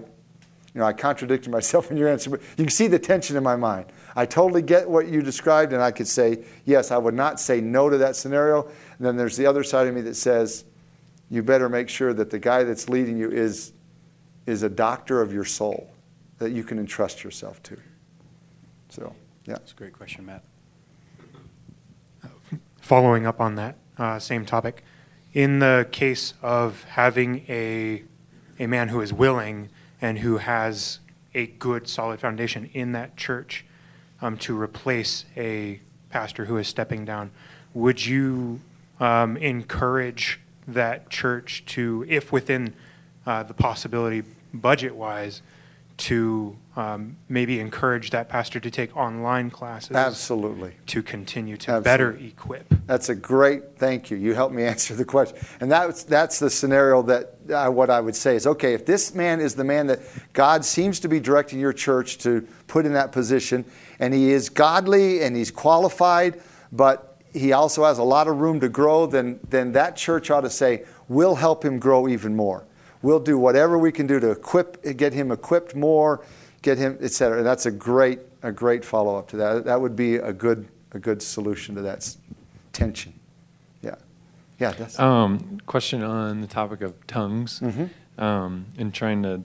[0.74, 3.42] you know, I contradicted myself in your answer, but you can see the tension in
[3.42, 3.86] my mind.
[4.14, 7.60] I totally get what you described, and I could say, yes, I would not say
[7.60, 8.64] no to that scenario.
[8.64, 10.64] And then there's the other side of me that says,
[11.30, 13.72] you better make sure that the guy that's leading you is,
[14.46, 15.90] is a doctor of your soul
[16.38, 17.76] that you can entrust yourself to.
[18.88, 19.54] So, yeah.
[19.54, 20.44] That's a great question, Matt.
[22.80, 24.82] Following up on that uh, same topic,
[25.34, 28.02] in the case of having a,
[28.58, 29.68] a man who is willing
[30.00, 31.00] and who has
[31.34, 33.64] a good, solid foundation in that church
[34.20, 35.80] um, to replace a
[36.10, 37.30] pastor who is stepping down.
[37.74, 38.60] Would you
[39.00, 42.74] um, encourage that church to, if within
[43.26, 45.42] uh, the possibility budget wise,
[45.98, 49.96] to um, maybe encourage that pastor to take online classes.
[49.96, 50.72] Absolutely.
[50.86, 51.82] To continue to Absolutely.
[51.82, 52.72] better equip.
[52.86, 54.16] That's a great thank you.
[54.16, 55.38] You helped me answer the question.
[55.60, 59.14] And that's, that's the scenario that uh, what I would say is okay, if this
[59.14, 60.00] man is the man that
[60.32, 63.64] God seems to be directing your church to put in that position,
[63.98, 68.60] and he is godly and he's qualified, but he also has a lot of room
[68.60, 72.67] to grow, then, then that church ought to say, we'll help him grow even more.
[73.02, 76.22] We'll do whatever we can do to equip, get him equipped more
[76.62, 77.38] get him, et cetera.
[77.38, 79.64] And that's a great, a great follow up to that.
[79.64, 82.16] That would be a good, a good solution to that
[82.72, 83.12] tension.
[83.82, 83.94] Yeah,
[84.58, 84.72] yeah.
[84.72, 87.90] That's, Um, question on the topic of tongues Mhm.
[88.18, 89.42] um, and trying to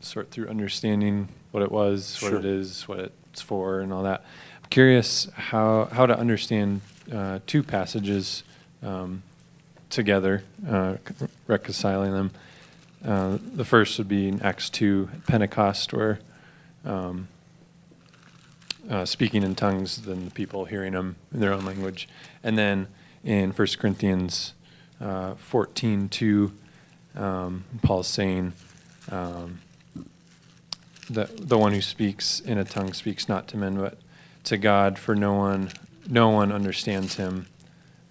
[0.00, 2.38] sort through understanding what it was, what Sure.
[2.38, 4.24] it is, what it's for, and all that.
[4.62, 6.80] I'm curious how, how to understand
[7.12, 8.42] uh, two passages
[8.82, 9.22] um,
[9.90, 10.94] together, uh,
[11.46, 12.30] reconciling them.
[13.04, 16.18] Uh, the first would be in Acts 2, Pentecost, where
[16.84, 17.28] um,
[18.90, 22.08] uh, speaking in tongues than the people hearing them in their own language.
[22.42, 22.88] And then
[23.24, 24.54] in 1 Corinthians
[25.00, 26.52] uh, 14, 2,
[27.16, 28.52] um, Paul's saying,
[29.10, 29.60] um,
[31.08, 33.98] the, the one who speaks in a tongue speaks not to men, but
[34.44, 35.70] to God, for no one,
[36.08, 37.46] no one understands him,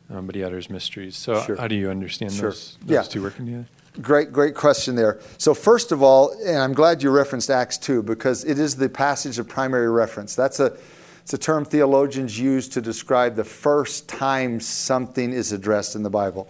[0.09, 1.15] um, but he utters mysteries.
[1.15, 1.55] So, Sure.
[1.57, 2.49] how do you understand Sure.
[2.49, 3.01] those, those Yeah.
[3.03, 3.67] two working together?
[4.01, 5.19] Great, great question there.
[5.39, 8.89] So, first of all, and I'm glad you referenced Acts 2 because it is the
[8.89, 10.35] passage of primary reference.
[10.35, 10.77] That's a,
[11.23, 16.11] it's a term theologians use to describe the first time something is addressed in the
[16.11, 16.47] Bible.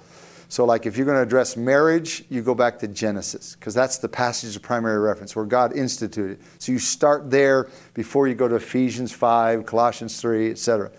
[0.50, 3.98] So, like if you're going to address marriage, you go back to Genesis because that's
[3.98, 6.40] the passage of primary reference where God instituted.
[6.60, 10.92] So, you start there before you go to Ephesians 5, Colossians 3, etc.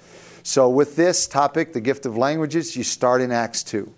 [0.44, 3.92] So, with this topic, the gift of languages, you start in Acts 2.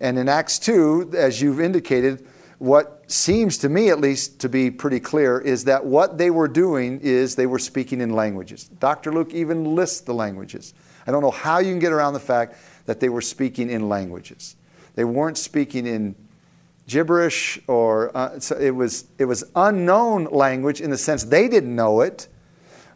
[0.00, 2.26] And in Acts 2, as you've indicated,
[2.58, 6.48] what seems to me at least to be pretty clear is that what they were
[6.48, 8.64] doing is they were speaking in languages.
[8.64, 9.12] Dr.
[9.12, 10.74] Luke even lists the languages.
[11.06, 12.56] I don't know how you can get around the fact
[12.86, 14.56] that they were speaking in languages.
[14.94, 16.16] They weren't speaking in
[16.86, 21.74] gibberish or uh, so it was it was unknown language in the sense they didn't
[21.74, 22.28] know it,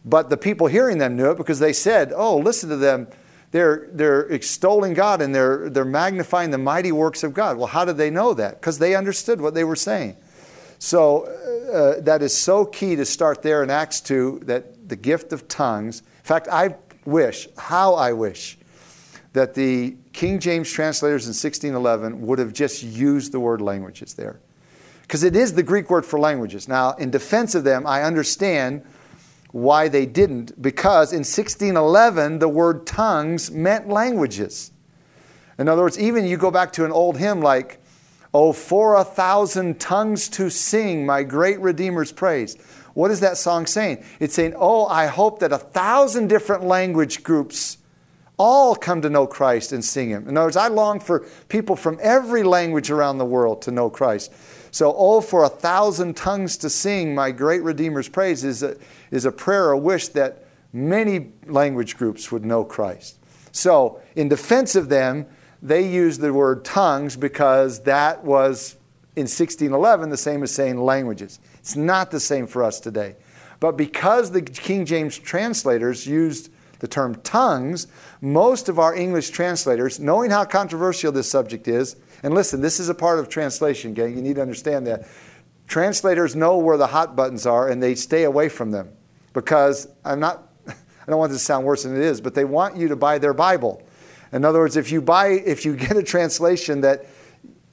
[0.03, 3.07] but the people hearing them knew it because they said, "Oh, listen to them."
[3.51, 7.57] They're, they're extolling God and they're, they're magnifying the mighty works of God.
[7.57, 8.61] Well, how did they know that?
[8.61, 10.15] Because they understood what they were saying.
[10.79, 11.25] So
[11.71, 15.47] uh, that is so key to start there in Acts 2 that the gift of
[15.47, 15.99] tongues.
[15.99, 18.57] In fact, I wish, how I wish,
[19.33, 24.39] that the King James translators in 1611 would have just used the word languages there.
[25.01, 26.67] Because it is the Greek word for languages.
[26.67, 28.85] Now, in defense of them, I understand
[29.51, 34.71] why they didn't, because in 1611, the word tongues meant languages.
[35.59, 37.79] In other words, even you go back to an old hymn like,
[38.33, 42.55] Oh, for a thousand tongues to sing my great Redeemer's praise.
[42.93, 44.05] What is that song saying?
[44.19, 47.77] It's saying, Oh, I hope that a thousand different language groups
[48.37, 50.27] all come to know Christ and sing Him.
[50.27, 53.89] In other words, I long for people from every language around the world to know
[53.89, 54.31] Christ.
[54.71, 58.77] So, oh, for a thousand tongues to sing my great Redeemer's praise is a,
[59.11, 63.19] is a prayer, a wish that many language groups would know Christ.
[63.51, 65.25] So, in defense of them,
[65.61, 68.77] they used the word tongues because that was
[69.17, 71.39] in 1611 the same as saying languages.
[71.59, 73.17] It's not the same for us today.
[73.59, 77.87] But because the King James translators used the term tongues,
[78.21, 82.89] most of our English translators, knowing how controversial this subject is, and listen, this is
[82.89, 85.07] a part of translation, gang, you need to understand that.
[85.67, 88.89] Translators know where the hot buttons are and they stay away from them
[89.33, 90.73] because I'm not, I
[91.07, 93.17] don't want this to sound worse than it is, but they want you to buy
[93.17, 93.81] their Bible.
[94.33, 97.05] In other words, if you buy, if you get a translation that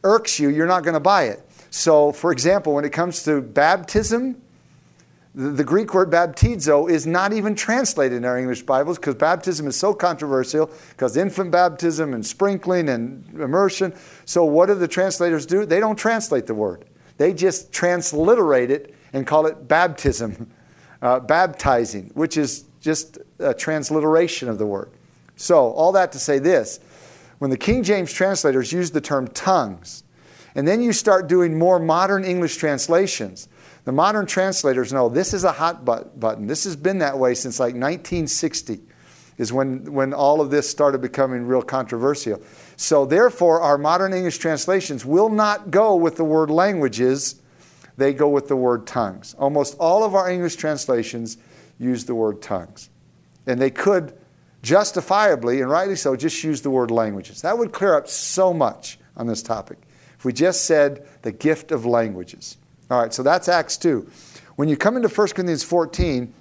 [0.04, 1.44] irks you, you're not going to buy it.
[1.70, 4.40] So, for example, when it comes to baptism,
[5.38, 9.76] the, Greek word baptizo is not even translated in our English Bibles because baptism is
[9.76, 13.94] so controversial because infant baptism and sprinkling and immersion.
[14.24, 15.64] So, what do the translators do?
[15.64, 16.86] They don't translate the word,
[17.18, 20.50] they just transliterate it and call it baptism,
[21.02, 24.90] uh, baptizing, which is just a transliteration of the word.
[25.36, 26.80] So, all that to say this
[27.38, 30.02] when the King James translators use the term tongues,
[30.56, 33.48] and then you start doing more modern English translations,
[33.84, 36.46] the modern translators know this is a hot but- button.
[36.46, 38.80] This has been that way since like 1960,
[39.38, 42.42] is when, when all of this started becoming real controversial.
[42.76, 47.40] So, therefore, our modern English translations will not go with the word languages,
[47.96, 49.34] they go with the word tongues.
[49.38, 51.38] Almost all of our English translations
[51.78, 52.90] use the word tongues.
[53.46, 54.12] And they could
[54.62, 57.42] justifiably and rightly so just use the word languages.
[57.42, 59.78] That would clear up so much on this topic
[60.18, 62.56] if we just said the gift of languages.
[62.90, 64.08] All right, so that's Acts 2.
[64.56, 66.32] When you come into 1 Corinthians 14,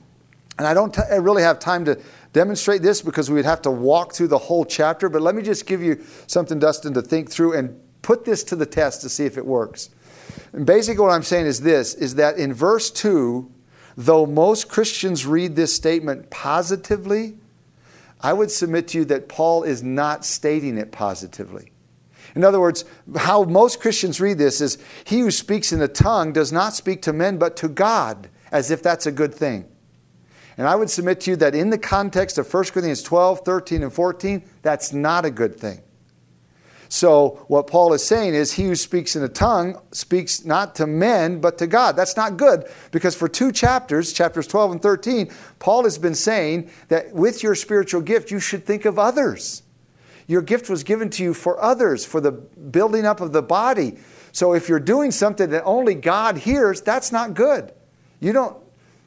[0.58, 2.00] and I don't t- I really have time to
[2.34, 5.66] demonstrate this because we'd have to walk through the whole chapter, but let me just
[5.66, 9.26] give you something, Dustin, to think through and put this to the test to see
[9.26, 9.90] if it works.
[10.54, 13.52] And basically, what I'm saying is this is that in verse 2,
[13.98, 17.36] though most Christians read this statement positively,
[18.22, 21.72] I would submit to you that Paul is not stating it positively.
[22.38, 22.86] In other words,
[23.16, 27.02] how most Christians read this is He who speaks in a tongue does not speak
[27.02, 29.66] to men but to God, as if that's a good thing.
[30.56, 33.82] And I would submit to you that in the context of 1 Corinthians 12, 13,
[33.82, 35.82] and 14, that's not a good thing.
[36.90, 40.86] So, what Paul is saying is, he who speaks in a tongue speaks not to
[40.86, 41.96] men, but to God.
[41.96, 46.70] That's not good because for two chapters, chapters 12 and 13, Paul has been saying
[46.90, 49.64] that with your spiritual gift, you should think of others.
[50.28, 53.98] Your gift was given to you for others, for the building up of the body.
[54.32, 57.72] So, if you're doing something that only God hears, that's not good.
[58.20, 58.58] You don't,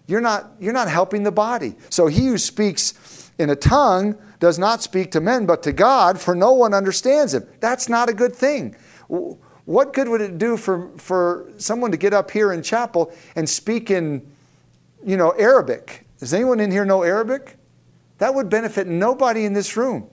[0.07, 1.77] you're, not, you're not helping the body.
[1.91, 6.21] So, he who speaks in a tongue, does not speak to men but to God,
[6.21, 7.47] for no one understands him.
[7.61, 8.75] That's not a good thing.
[9.09, 13.49] What good would it do for, for someone to get up here in chapel and
[13.49, 14.27] speak in,
[15.05, 16.07] you know, Arabic?
[16.19, 17.57] Does anyone in here know Arabic?
[18.19, 20.09] That would benefit nobody in this room.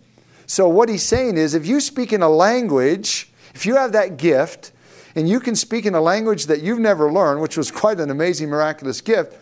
[0.48, 4.18] So what he's saying is if you speak in a language, if you have that
[4.18, 4.72] gift,
[5.16, 8.10] and you can speak in a language that you've never learned, which was quite an
[8.10, 9.36] amazing, miraculous gift,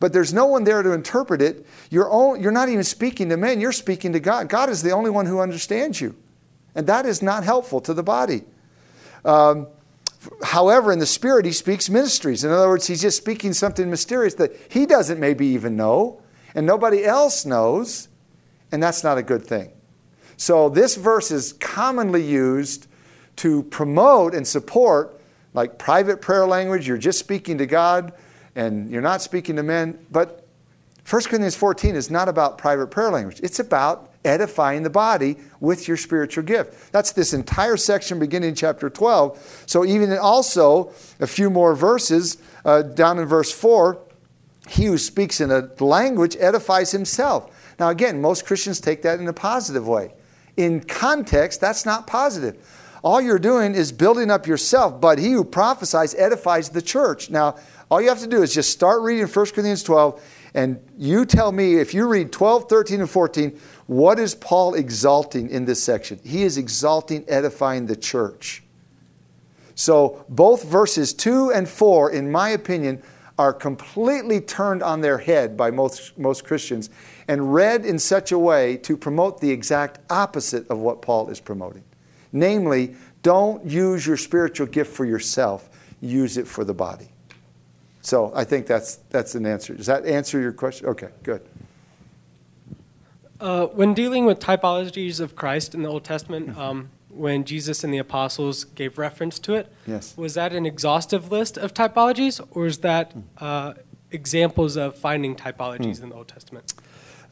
[0.00, 1.64] but there's no one there to interpret it.
[1.88, 4.48] You're, all, you're not even speaking to men, you're speaking to God.
[4.48, 6.16] God is the only one who understands you.
[6.74, 8.42] And that is not helpful to the body.
[9.24, 9.68] Um,
[10.42, 12.44] however, in the Spirit, he speaks mysteries.
[12.44, 16.20] In other words, he's just speaking something mysterious that he doesn't maybe even know,
[16.54, 18.08] and nobody else knows,
[18.72, 19.70] and that's not a good thing.
[20.40, 22.86] So, this verse is commonly used
[23.36, 25.20] to promote and support
[25.52, 26.88] like private prayer language.
[26.88, 28.14] You're just speaking to God
[28.56, 29.98] and you're not speaking to men.
[30.10, 30.48] But
[31.06, 35.86] 1 Corinthians 14 is not about private prayer language, it's about edifying the body with
[35.86, 36.90] your spiritual gift.
[36.90, 39.64] That's this entire section beginning in chapter 12.
[39.66, 44.00] So, even also, a few more verses uh, down in verse 4
[44.68, 47.74] he who speaks in a language edifies himself.
[47.78, 50.14] Now, again, most Christians take that in a positive way.
[50.56, 52.56] In context, that's not positive.
[53.02, 57.30] All you're doing is building up yourself, but he who prophesies edifies the church.
[57.30, 57.56] Now,
[57.90, 60.22] all you have to do is just start reading 1 Corinthians 12,
[60.54, 65.48] and you tell me if you read 12, 13, and 14, what is Paul exalting
[65.48, 66.20] in this section?
[66.24, 68.62] He is exalting, edifying the church.
[69.74, 73.02] So both verses 2 and 4, in my opinion,
[73.40, 76.90] are completely turned on their head by most, most Christians
[77.26, 81.40] and read in such a way to promote the exact opposite of what Paul is
[81.40, 81.82] promoting.
[82.32, 85.70] Namely, don't use your spiritual gift for yourself,
[86.02, 87.08] use it for the body.
[88.02, 89.72] So I think that's, that's an answer.
[89.72, 90.88] Does that answer your question?
[90.88, 91.40] Okay, good.
[93.40, 97.92] Uh, when dealing with typologies of Christ in the Old Testament, um, when Jesus and
[97.92, 100.16] the apostles gave reference to it, yes.
[100.16, 103.74] was that an exhaustive list of typologies, or is that uh,
[104.10, 106.02] examples of finding typologies mm.
[106.04, 106.74] in the Old Testament?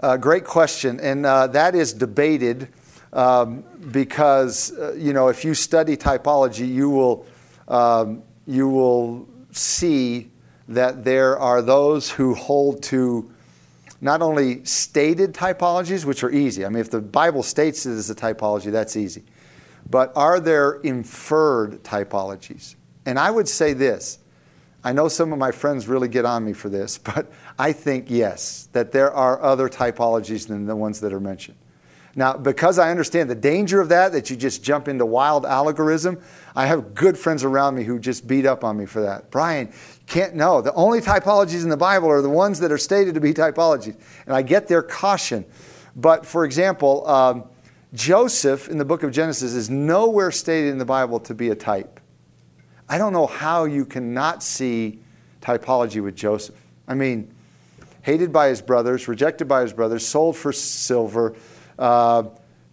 [0.00, 2.68] Uh, great question, and uh, that is debated
[3.12, 7.26] um, because uh, you know if you study typology, you will
[7.66, 10.30] um, you will see
[10.68, 13.30] that there are those who hold to
[14.00, 16.64] not only stated typologies, which are easy.
[16.64, 19.24] I mean, if the Bible states it as a typology, that's easy.
[19.90, 22.74] But are there inferred typologies?
[23.06, 24.18] And I would say this.
[24.84, 28.06] I know some of my friends really get on me for this, but I think
[28.08, 31.56] yes, that there are other typologies than the ones that are mentioned.
[32.14, 36.20] Now, because I understand the danger of that, that you just jump into wild allegorism,
[36.56, 39.30] I have good friends around me who just beat up on me for that.
[39.30, 39.72] Brian,
[40.06, 40.60] can't know.
[40.60, 43.96] The only typologies in the Bible are the ones that are stated to be typologies.
[44.26, 45.44] And I get their caution.
[45.94, 47.44] But for example, um,
[47.94, 51.54] Joseph in the book of Genesis is nowhere stated in the Bible to be a
[51.54, 52.00] type.
[52.88, 55.00] I don't know how you cannot see
[55.40, 56.56] typology with Joseph.
[56.86, 57.34] I mean,
[58.02, 61.34] hated by his brothers, rejected by his brothers, sold for silver,
[61.78, 62.24] uh,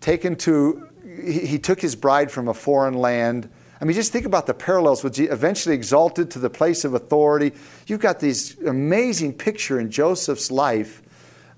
[0.02, 3.50] taken to, he, he took his bride from a foreign land.
[3.80, 6.94] I mean, just think about the parallels with Jesus, eventually exalted to the place of
[6.94, 7.54] authority.
[7.88, 11.02] You've got this amazing picture in Joseph's life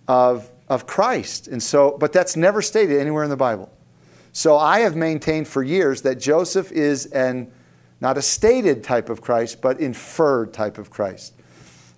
[0.07, 1.47] of, of Christ.
[1.47, 3.71] And so, but that's never stated anywhere in the Bible.
[4.33, 7.51] So I have maintained for years that Joseph is an
[7.99, 11.33] not a stated type of Christ, but inferred type of Christ.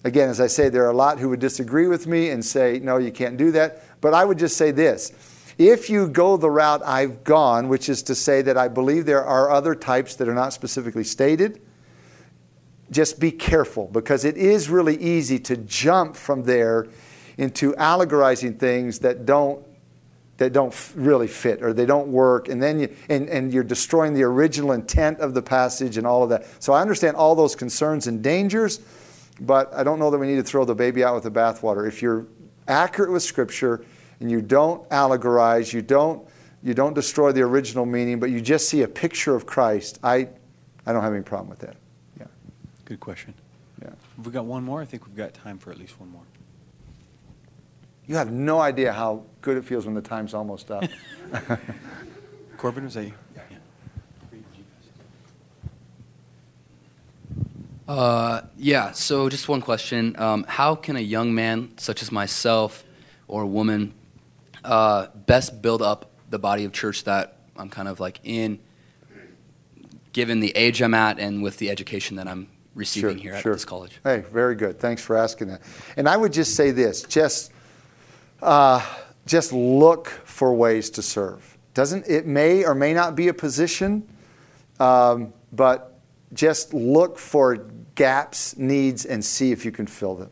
[0.05, 2.79] Again, as I say, there are a lot who would disagree with me and say,
[2.81, 3.83] no, you can't do that.
[3.99, 5.11] But I would just say this
[5.57, 9.25] if you go the route I've gone, which is to say that I believe there
[9.25, 11.61] are other types that are not specifically stated,
[12.89, 16.87] just be careful because it is really easy to jump from there
[17.39, 19.65] into allegorizing things that don't
[20.37, 24.13] that don't really fit or they don't work and then you and, and you're destroying
[24.13, 27.55] the original intent of the passage and all of that so i understand all those
[27.55, 28.79] concerns and dangers
[29.41, 31.87] but i don't know that we need to throw the baby out with the bathwater
[31.87, 32.25] if you're
[32.69, 33.83] accurate with scripture
[34.19, 36.27] and you don't allegorize, you don't,
[36.61, 40.29] you don't destroy the original meaning, but you just see a picture of Christ, I,
[40.85, 41.75] I don't have any problem with that.
[42.19, 42.27] Yeah.
[42.85, 43.33] Good question.
[43.81, 43.91] Yeah.
[44.17, 44.81] we've we got one more?
[44.81, 46.21] I think we've got time for at least one more.
[48.09, 50.83] You have no idea how good it feels when the time's almost up.
[52.57, 53.13] Corbin, was that you?
[57.87, 60.15] Uh, yeah, so just one question.
[60.19, 62.83] Um, how can a young man, such as myself,
[63.27, 63.93] or a woman,
[64.63, 68.57] uh, best build up the body of church that I'm kind of like in,
[70.13, 73.43] given the age I'm at and with the education that I'm receiving Sure, here at
[73.43, 73.53] sure.
[73.53, 73.99] this college?
[74.03, 74.79] Hey, very good.
[74.79, 75.61] Thanks for asking that.
[75.95, 77.51] And I would just say this: just,
[78.41, 78.85] uh,
[79.25, 81.57] just look for ways to serve.
[81.73, 84.07] Doesn't it may or may not be a position,
[84.79, 85.99] um, but
[86.33, 87.57] just look for
[87.95, 90.29] gaps, needs, and see if you can fill them.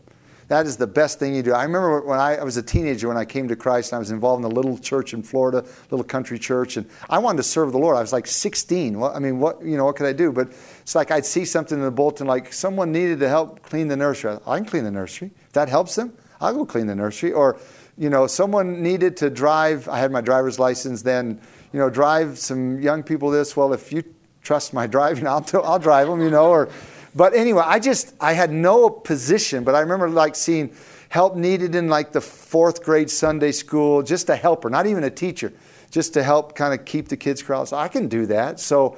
[0.48, 1.54] That is the best thing you do.
[1.54, 4.00] I remember when I, I was a teenager when I came to Christ and I
[4.00, 7.44] was involved in a little church in Florida, little country church, and I wanted to
[7.44, 7.98] serve the Lord.
[7.98, 8.98] I was like 16.
[8.98, 10.32] What, I mean, what you know, what could I do?
[10.32, 10.50] But
[10.80, 13.98] it's like I'd see something in the bulletin like someone needed to help clean the
[13.98, 14.38] nursery.
[14.48, 15.32] I can clean the nursery.
[15.48, 17.34] If that helps them, I'll go clean the nursery.
[17.34, 17.60] Or,
[17.98, 19.90] you know, someone needed to drive.
[19.90, 21.42] I had my driver's license then.
[21.74, 23.58] You know, drive some young people this.
[23.58, 24.04] Well, if you
[24.42, 26.22] trust my driving, I'll, I'll drive them.
[26.22, 26.70] You know, or
[27.16, 30.72] but anyway, I just I had no position, but I remember like seeing
[31.10, 35.10] help needed in like the fourth grade Sunday school, just a helper, not even a
[35.10, 35.52] teacher,
[35.90, 37.44] just to help kind of keep the kids.
[37.44, 38.60] So I can do that.
[38.60, 38.98] So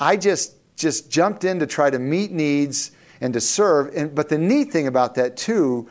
[0.00, 2.90] I just just jumped in to try to meet needs
[3.20, 3.94] and to serve.
[3.94, 5.88] And but the neat thing about that too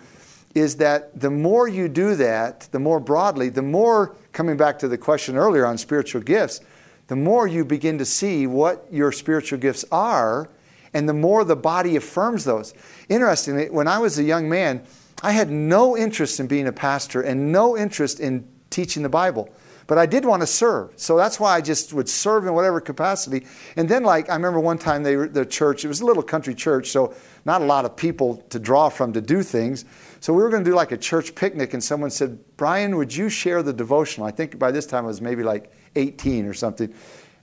[0.56, 4.88] is that the more you do that, the more broadly, the more coming back to
[4.88, 6.62] the question earlier on spiritual gifts,
[7.08, 10.50] the more you begin to see what your spiritual gifts are
[10.94, 12.74] and the more the body affirms those.
[13.10, 14.84] Interestingly, when I was a young man,
[15.22, 19.50] I had no interest in being a pastor and no interest in teaching the Bible.
[19.88, 20.94] But I did want to serve.
[20.98, 23.48] So that's why I just would serve in whatever capacity.
[23.76, 26.54] And then, like, I remember one time they, the church, it was a little country
[26.54, 29.86] church, so not a lot of people to draw from to do things.
[30.22, 33.16] So we were going to do like a church picnic, and someone said, Brian, would
[33.16, 34.28] you share the devotional?
[34.28, 36.94] I think by this time I was maybe like 18 or something.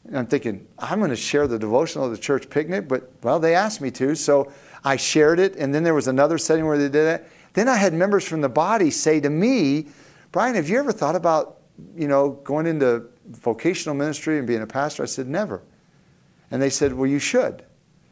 [0.07, 3.41] And I'm thinking, I'm going to share the devotional at the church picnic, but well,
[3.41, 4.15] they asked me to.
[4.15, 4.53] So
[4.85, 7.31] I shared it, and then there was another setting where they did it.
[7.55, 9.89] Then I had members from the body say to me,
[10.31, 11.59] Brian, have you ever thought about,
[11.97, 15.03] you know, going into vocational ministry and being a pastor?
[15.03, 15.63] I said, never.
[16.51, 17.65] And they said, well, you should.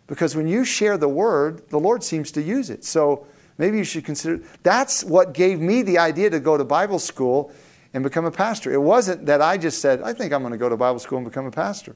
[0.06, 2.84] Because when you share the word, the Lord seems to use it.
[2.84, 3.26] So
[3.58, 4.40] maybe you should consider.
[4.62, 7.52] That's what gave me the idea to go to Bible school
[7.92, 8.72] and become a pastor.
[8.72, 11.18] It wasn't that I just said, I think I'm going to go to Bible school
[11.18, 11.94] and become a pastor.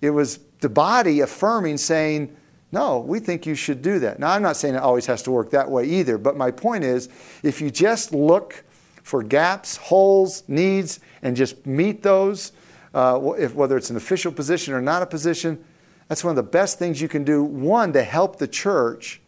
[0.00, 2.36] It was the body affirming, saying,
[2.72, 4.18] no, we think you should do that.
[4.18, 6.84] Now, I'm not saying it always has to work that way either, but my point
[6.84, 7.08] is
[7.42, 8.64] if you just look
[9.02, 12.52] for gaps, holes, needs, and just meet those,
[12.92, 15.64] uh, if, whether it's an official position or not a position,
[16.08, 17.42] that's one of the best things you can do.
[17.42, 19.20] One, to help the church,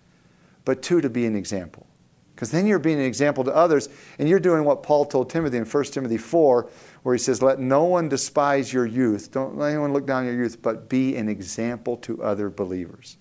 [0.69, 1.87] but two, to be an example.
[2.35, 3.89] Because then you're being an example to others,
[4.19, 6.69] and you're doing what Paul told Timothy in 1 Timothy 4,
[7.05, 9.33] where he says, Let no one despise your youth.
[9.33, 13.17] Don't let anyone look down your youth, but be an example to other believers.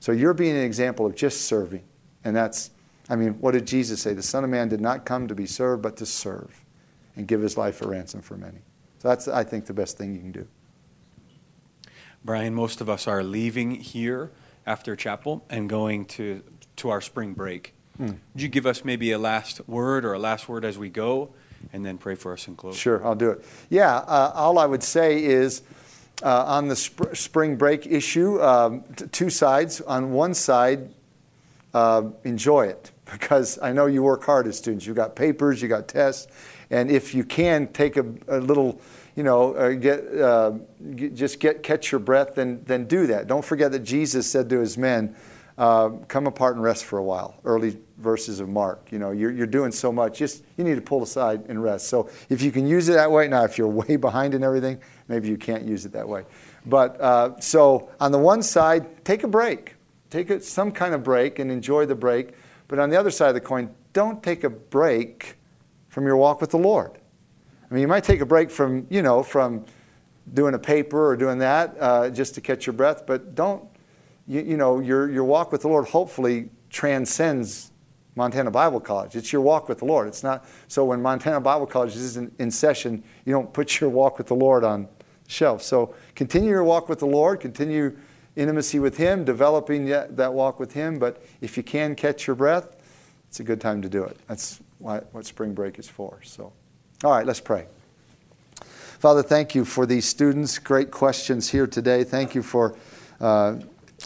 [0.00, 1.84] So you're being an example of just serving.
[2.24, 2.70] And that's,
[3.10, 4.14] I mean, what did Jesus say?
[4.14, 6.64] The Son of Man did not come to be served, but to serve
[7.14, 8.62] and give his life a ransom for many.
[9.00, 10.48] So that's, I think, the best thing you can do.
[12.24, 14.30] Brian, most of us are leaving here
[14.66, 16.42] after chapel and going to,
[16.76, 17.74] to our spring break.
[17.96, 18.06] Hmm.
[18.06, 21.30] Would you give us maybe a last word or a last word as we go
[21.72, 22.76] and then pray for us and close?
[22.76, 23.44] Sure, I'll do it.
[23.70, 25.62] Yeah, uh, all I would say is
[26.22, 29.80] uh, on the sp- spring break issue, um, t- two sides.
[29.80, 30.90] On one side,
[31.72, 34.86] uh, enjoy it because I know you work hard as students.
[34.86, 36.26] You got papers, you got tests,
[36.70, 38.80] and if you can take a, a little,
[39.16, 40.52] you know, uh, get, uh,
[40.96, 43.26] get just get catch your breath, then then do that.
[43.26, 45.14] Don't forget that Jesus said to his men,
[45.58, 48.90] uh, "Come apart and rest for a while." Early verses of Mark.
[48.90, 50.18] You know, you're you're doing so much.
[50.18, 51.88] Just you need to pull aside and rest.
[51.88, 54.80] So if you can use it that way, now if you're way behind in everything,
[55.08, 56.24] maybe you can't use it that way.
[56.66, 59.74] But uh, so on the one side, take a break
[60.14, 62.34] take a, some kind of break and enjoy the break.
[62.68, 65.36] But on the other side of the coin, don't take a break
[65.88, 66.92] from your walk with the Lord.
[67.68, 69.64] I mean, you might take a break from, you know, from
[70.32, 73.64] doing a paper or doing that uh, just to catch your breath, but don't,
[74.26, 77.70] you, you know, your, your walk with the Lord hopefully transcends
[78.16, 79.16] Montana Bible College.
[79.16, 80.08] It's your walk with the Lord.
[80.08, 83.90] It's not, so when Montana Bible College is in, in session, you don't put your
[83.90, 85.62] walk with the Lord on the shelf.
[85.62, 87.96] So continue your walk with the Lord, continue
[88.36, 90.98] intimacy with Him, developing that walk with Him.
[90.98, 92.76] But if you can catch your breath,
[93.28, 94.16] it's a good time to do it.
[94.28, 96.20] That's why, what spring break is for.
[96.22, 96.52] So,
[97.02, 97.66] all right, let's pray.
[98.98, 100.58] Father, thank you for these students.
[100.58, 102.04] Great questions here today.
[102.04, 102.76] Thank you for
[103.20, 103.56] uh,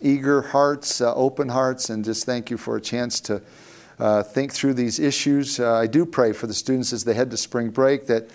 [0.03, 3.43] eager hearts, uh, open hearts, and just thank you for a chance to
[3.99, 5.59] uh, think through these issues.
[5.59, 8.31] Uh, I do pray for the students as they head to spring break that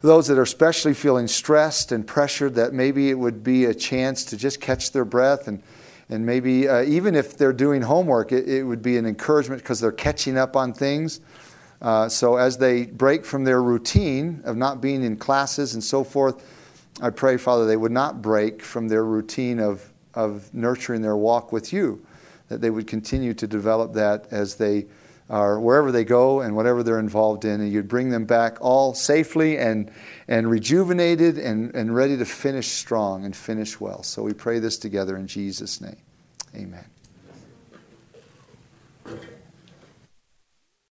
[0.00, 4.24] those that are especially feeling stressed and pressured, that maybe it would be a chance
[4.26, 5.62] to just catch their breath and
[6.10, 9.80] and maybe uh, even if they're doing homework, it, it would be an encouragement because
[9.80, 11.20] they're catching up on things.
[11.82, 16.02] Uh, so as they break from their routine of not being in classes and so
[16.02, 16.42] forth,
[17.00, 21.52] I pray, Father, they would not break from their routine of, of nurturing their walk
[21.52, 22.04] with you,
[22.48, 24.86] that they would continue to develop that as they
[25.30, 28.94] are wherever they go and whatever they're involved in, and you'd bring them back all
[28.94, 29.90] safely and,
[30.26, 34.02] and rejuvenated and, and ready to finish strong and finish well.
[34.02, 35.98] So we pray this together in Jesus' name.
[36.54, 36.84] Amen.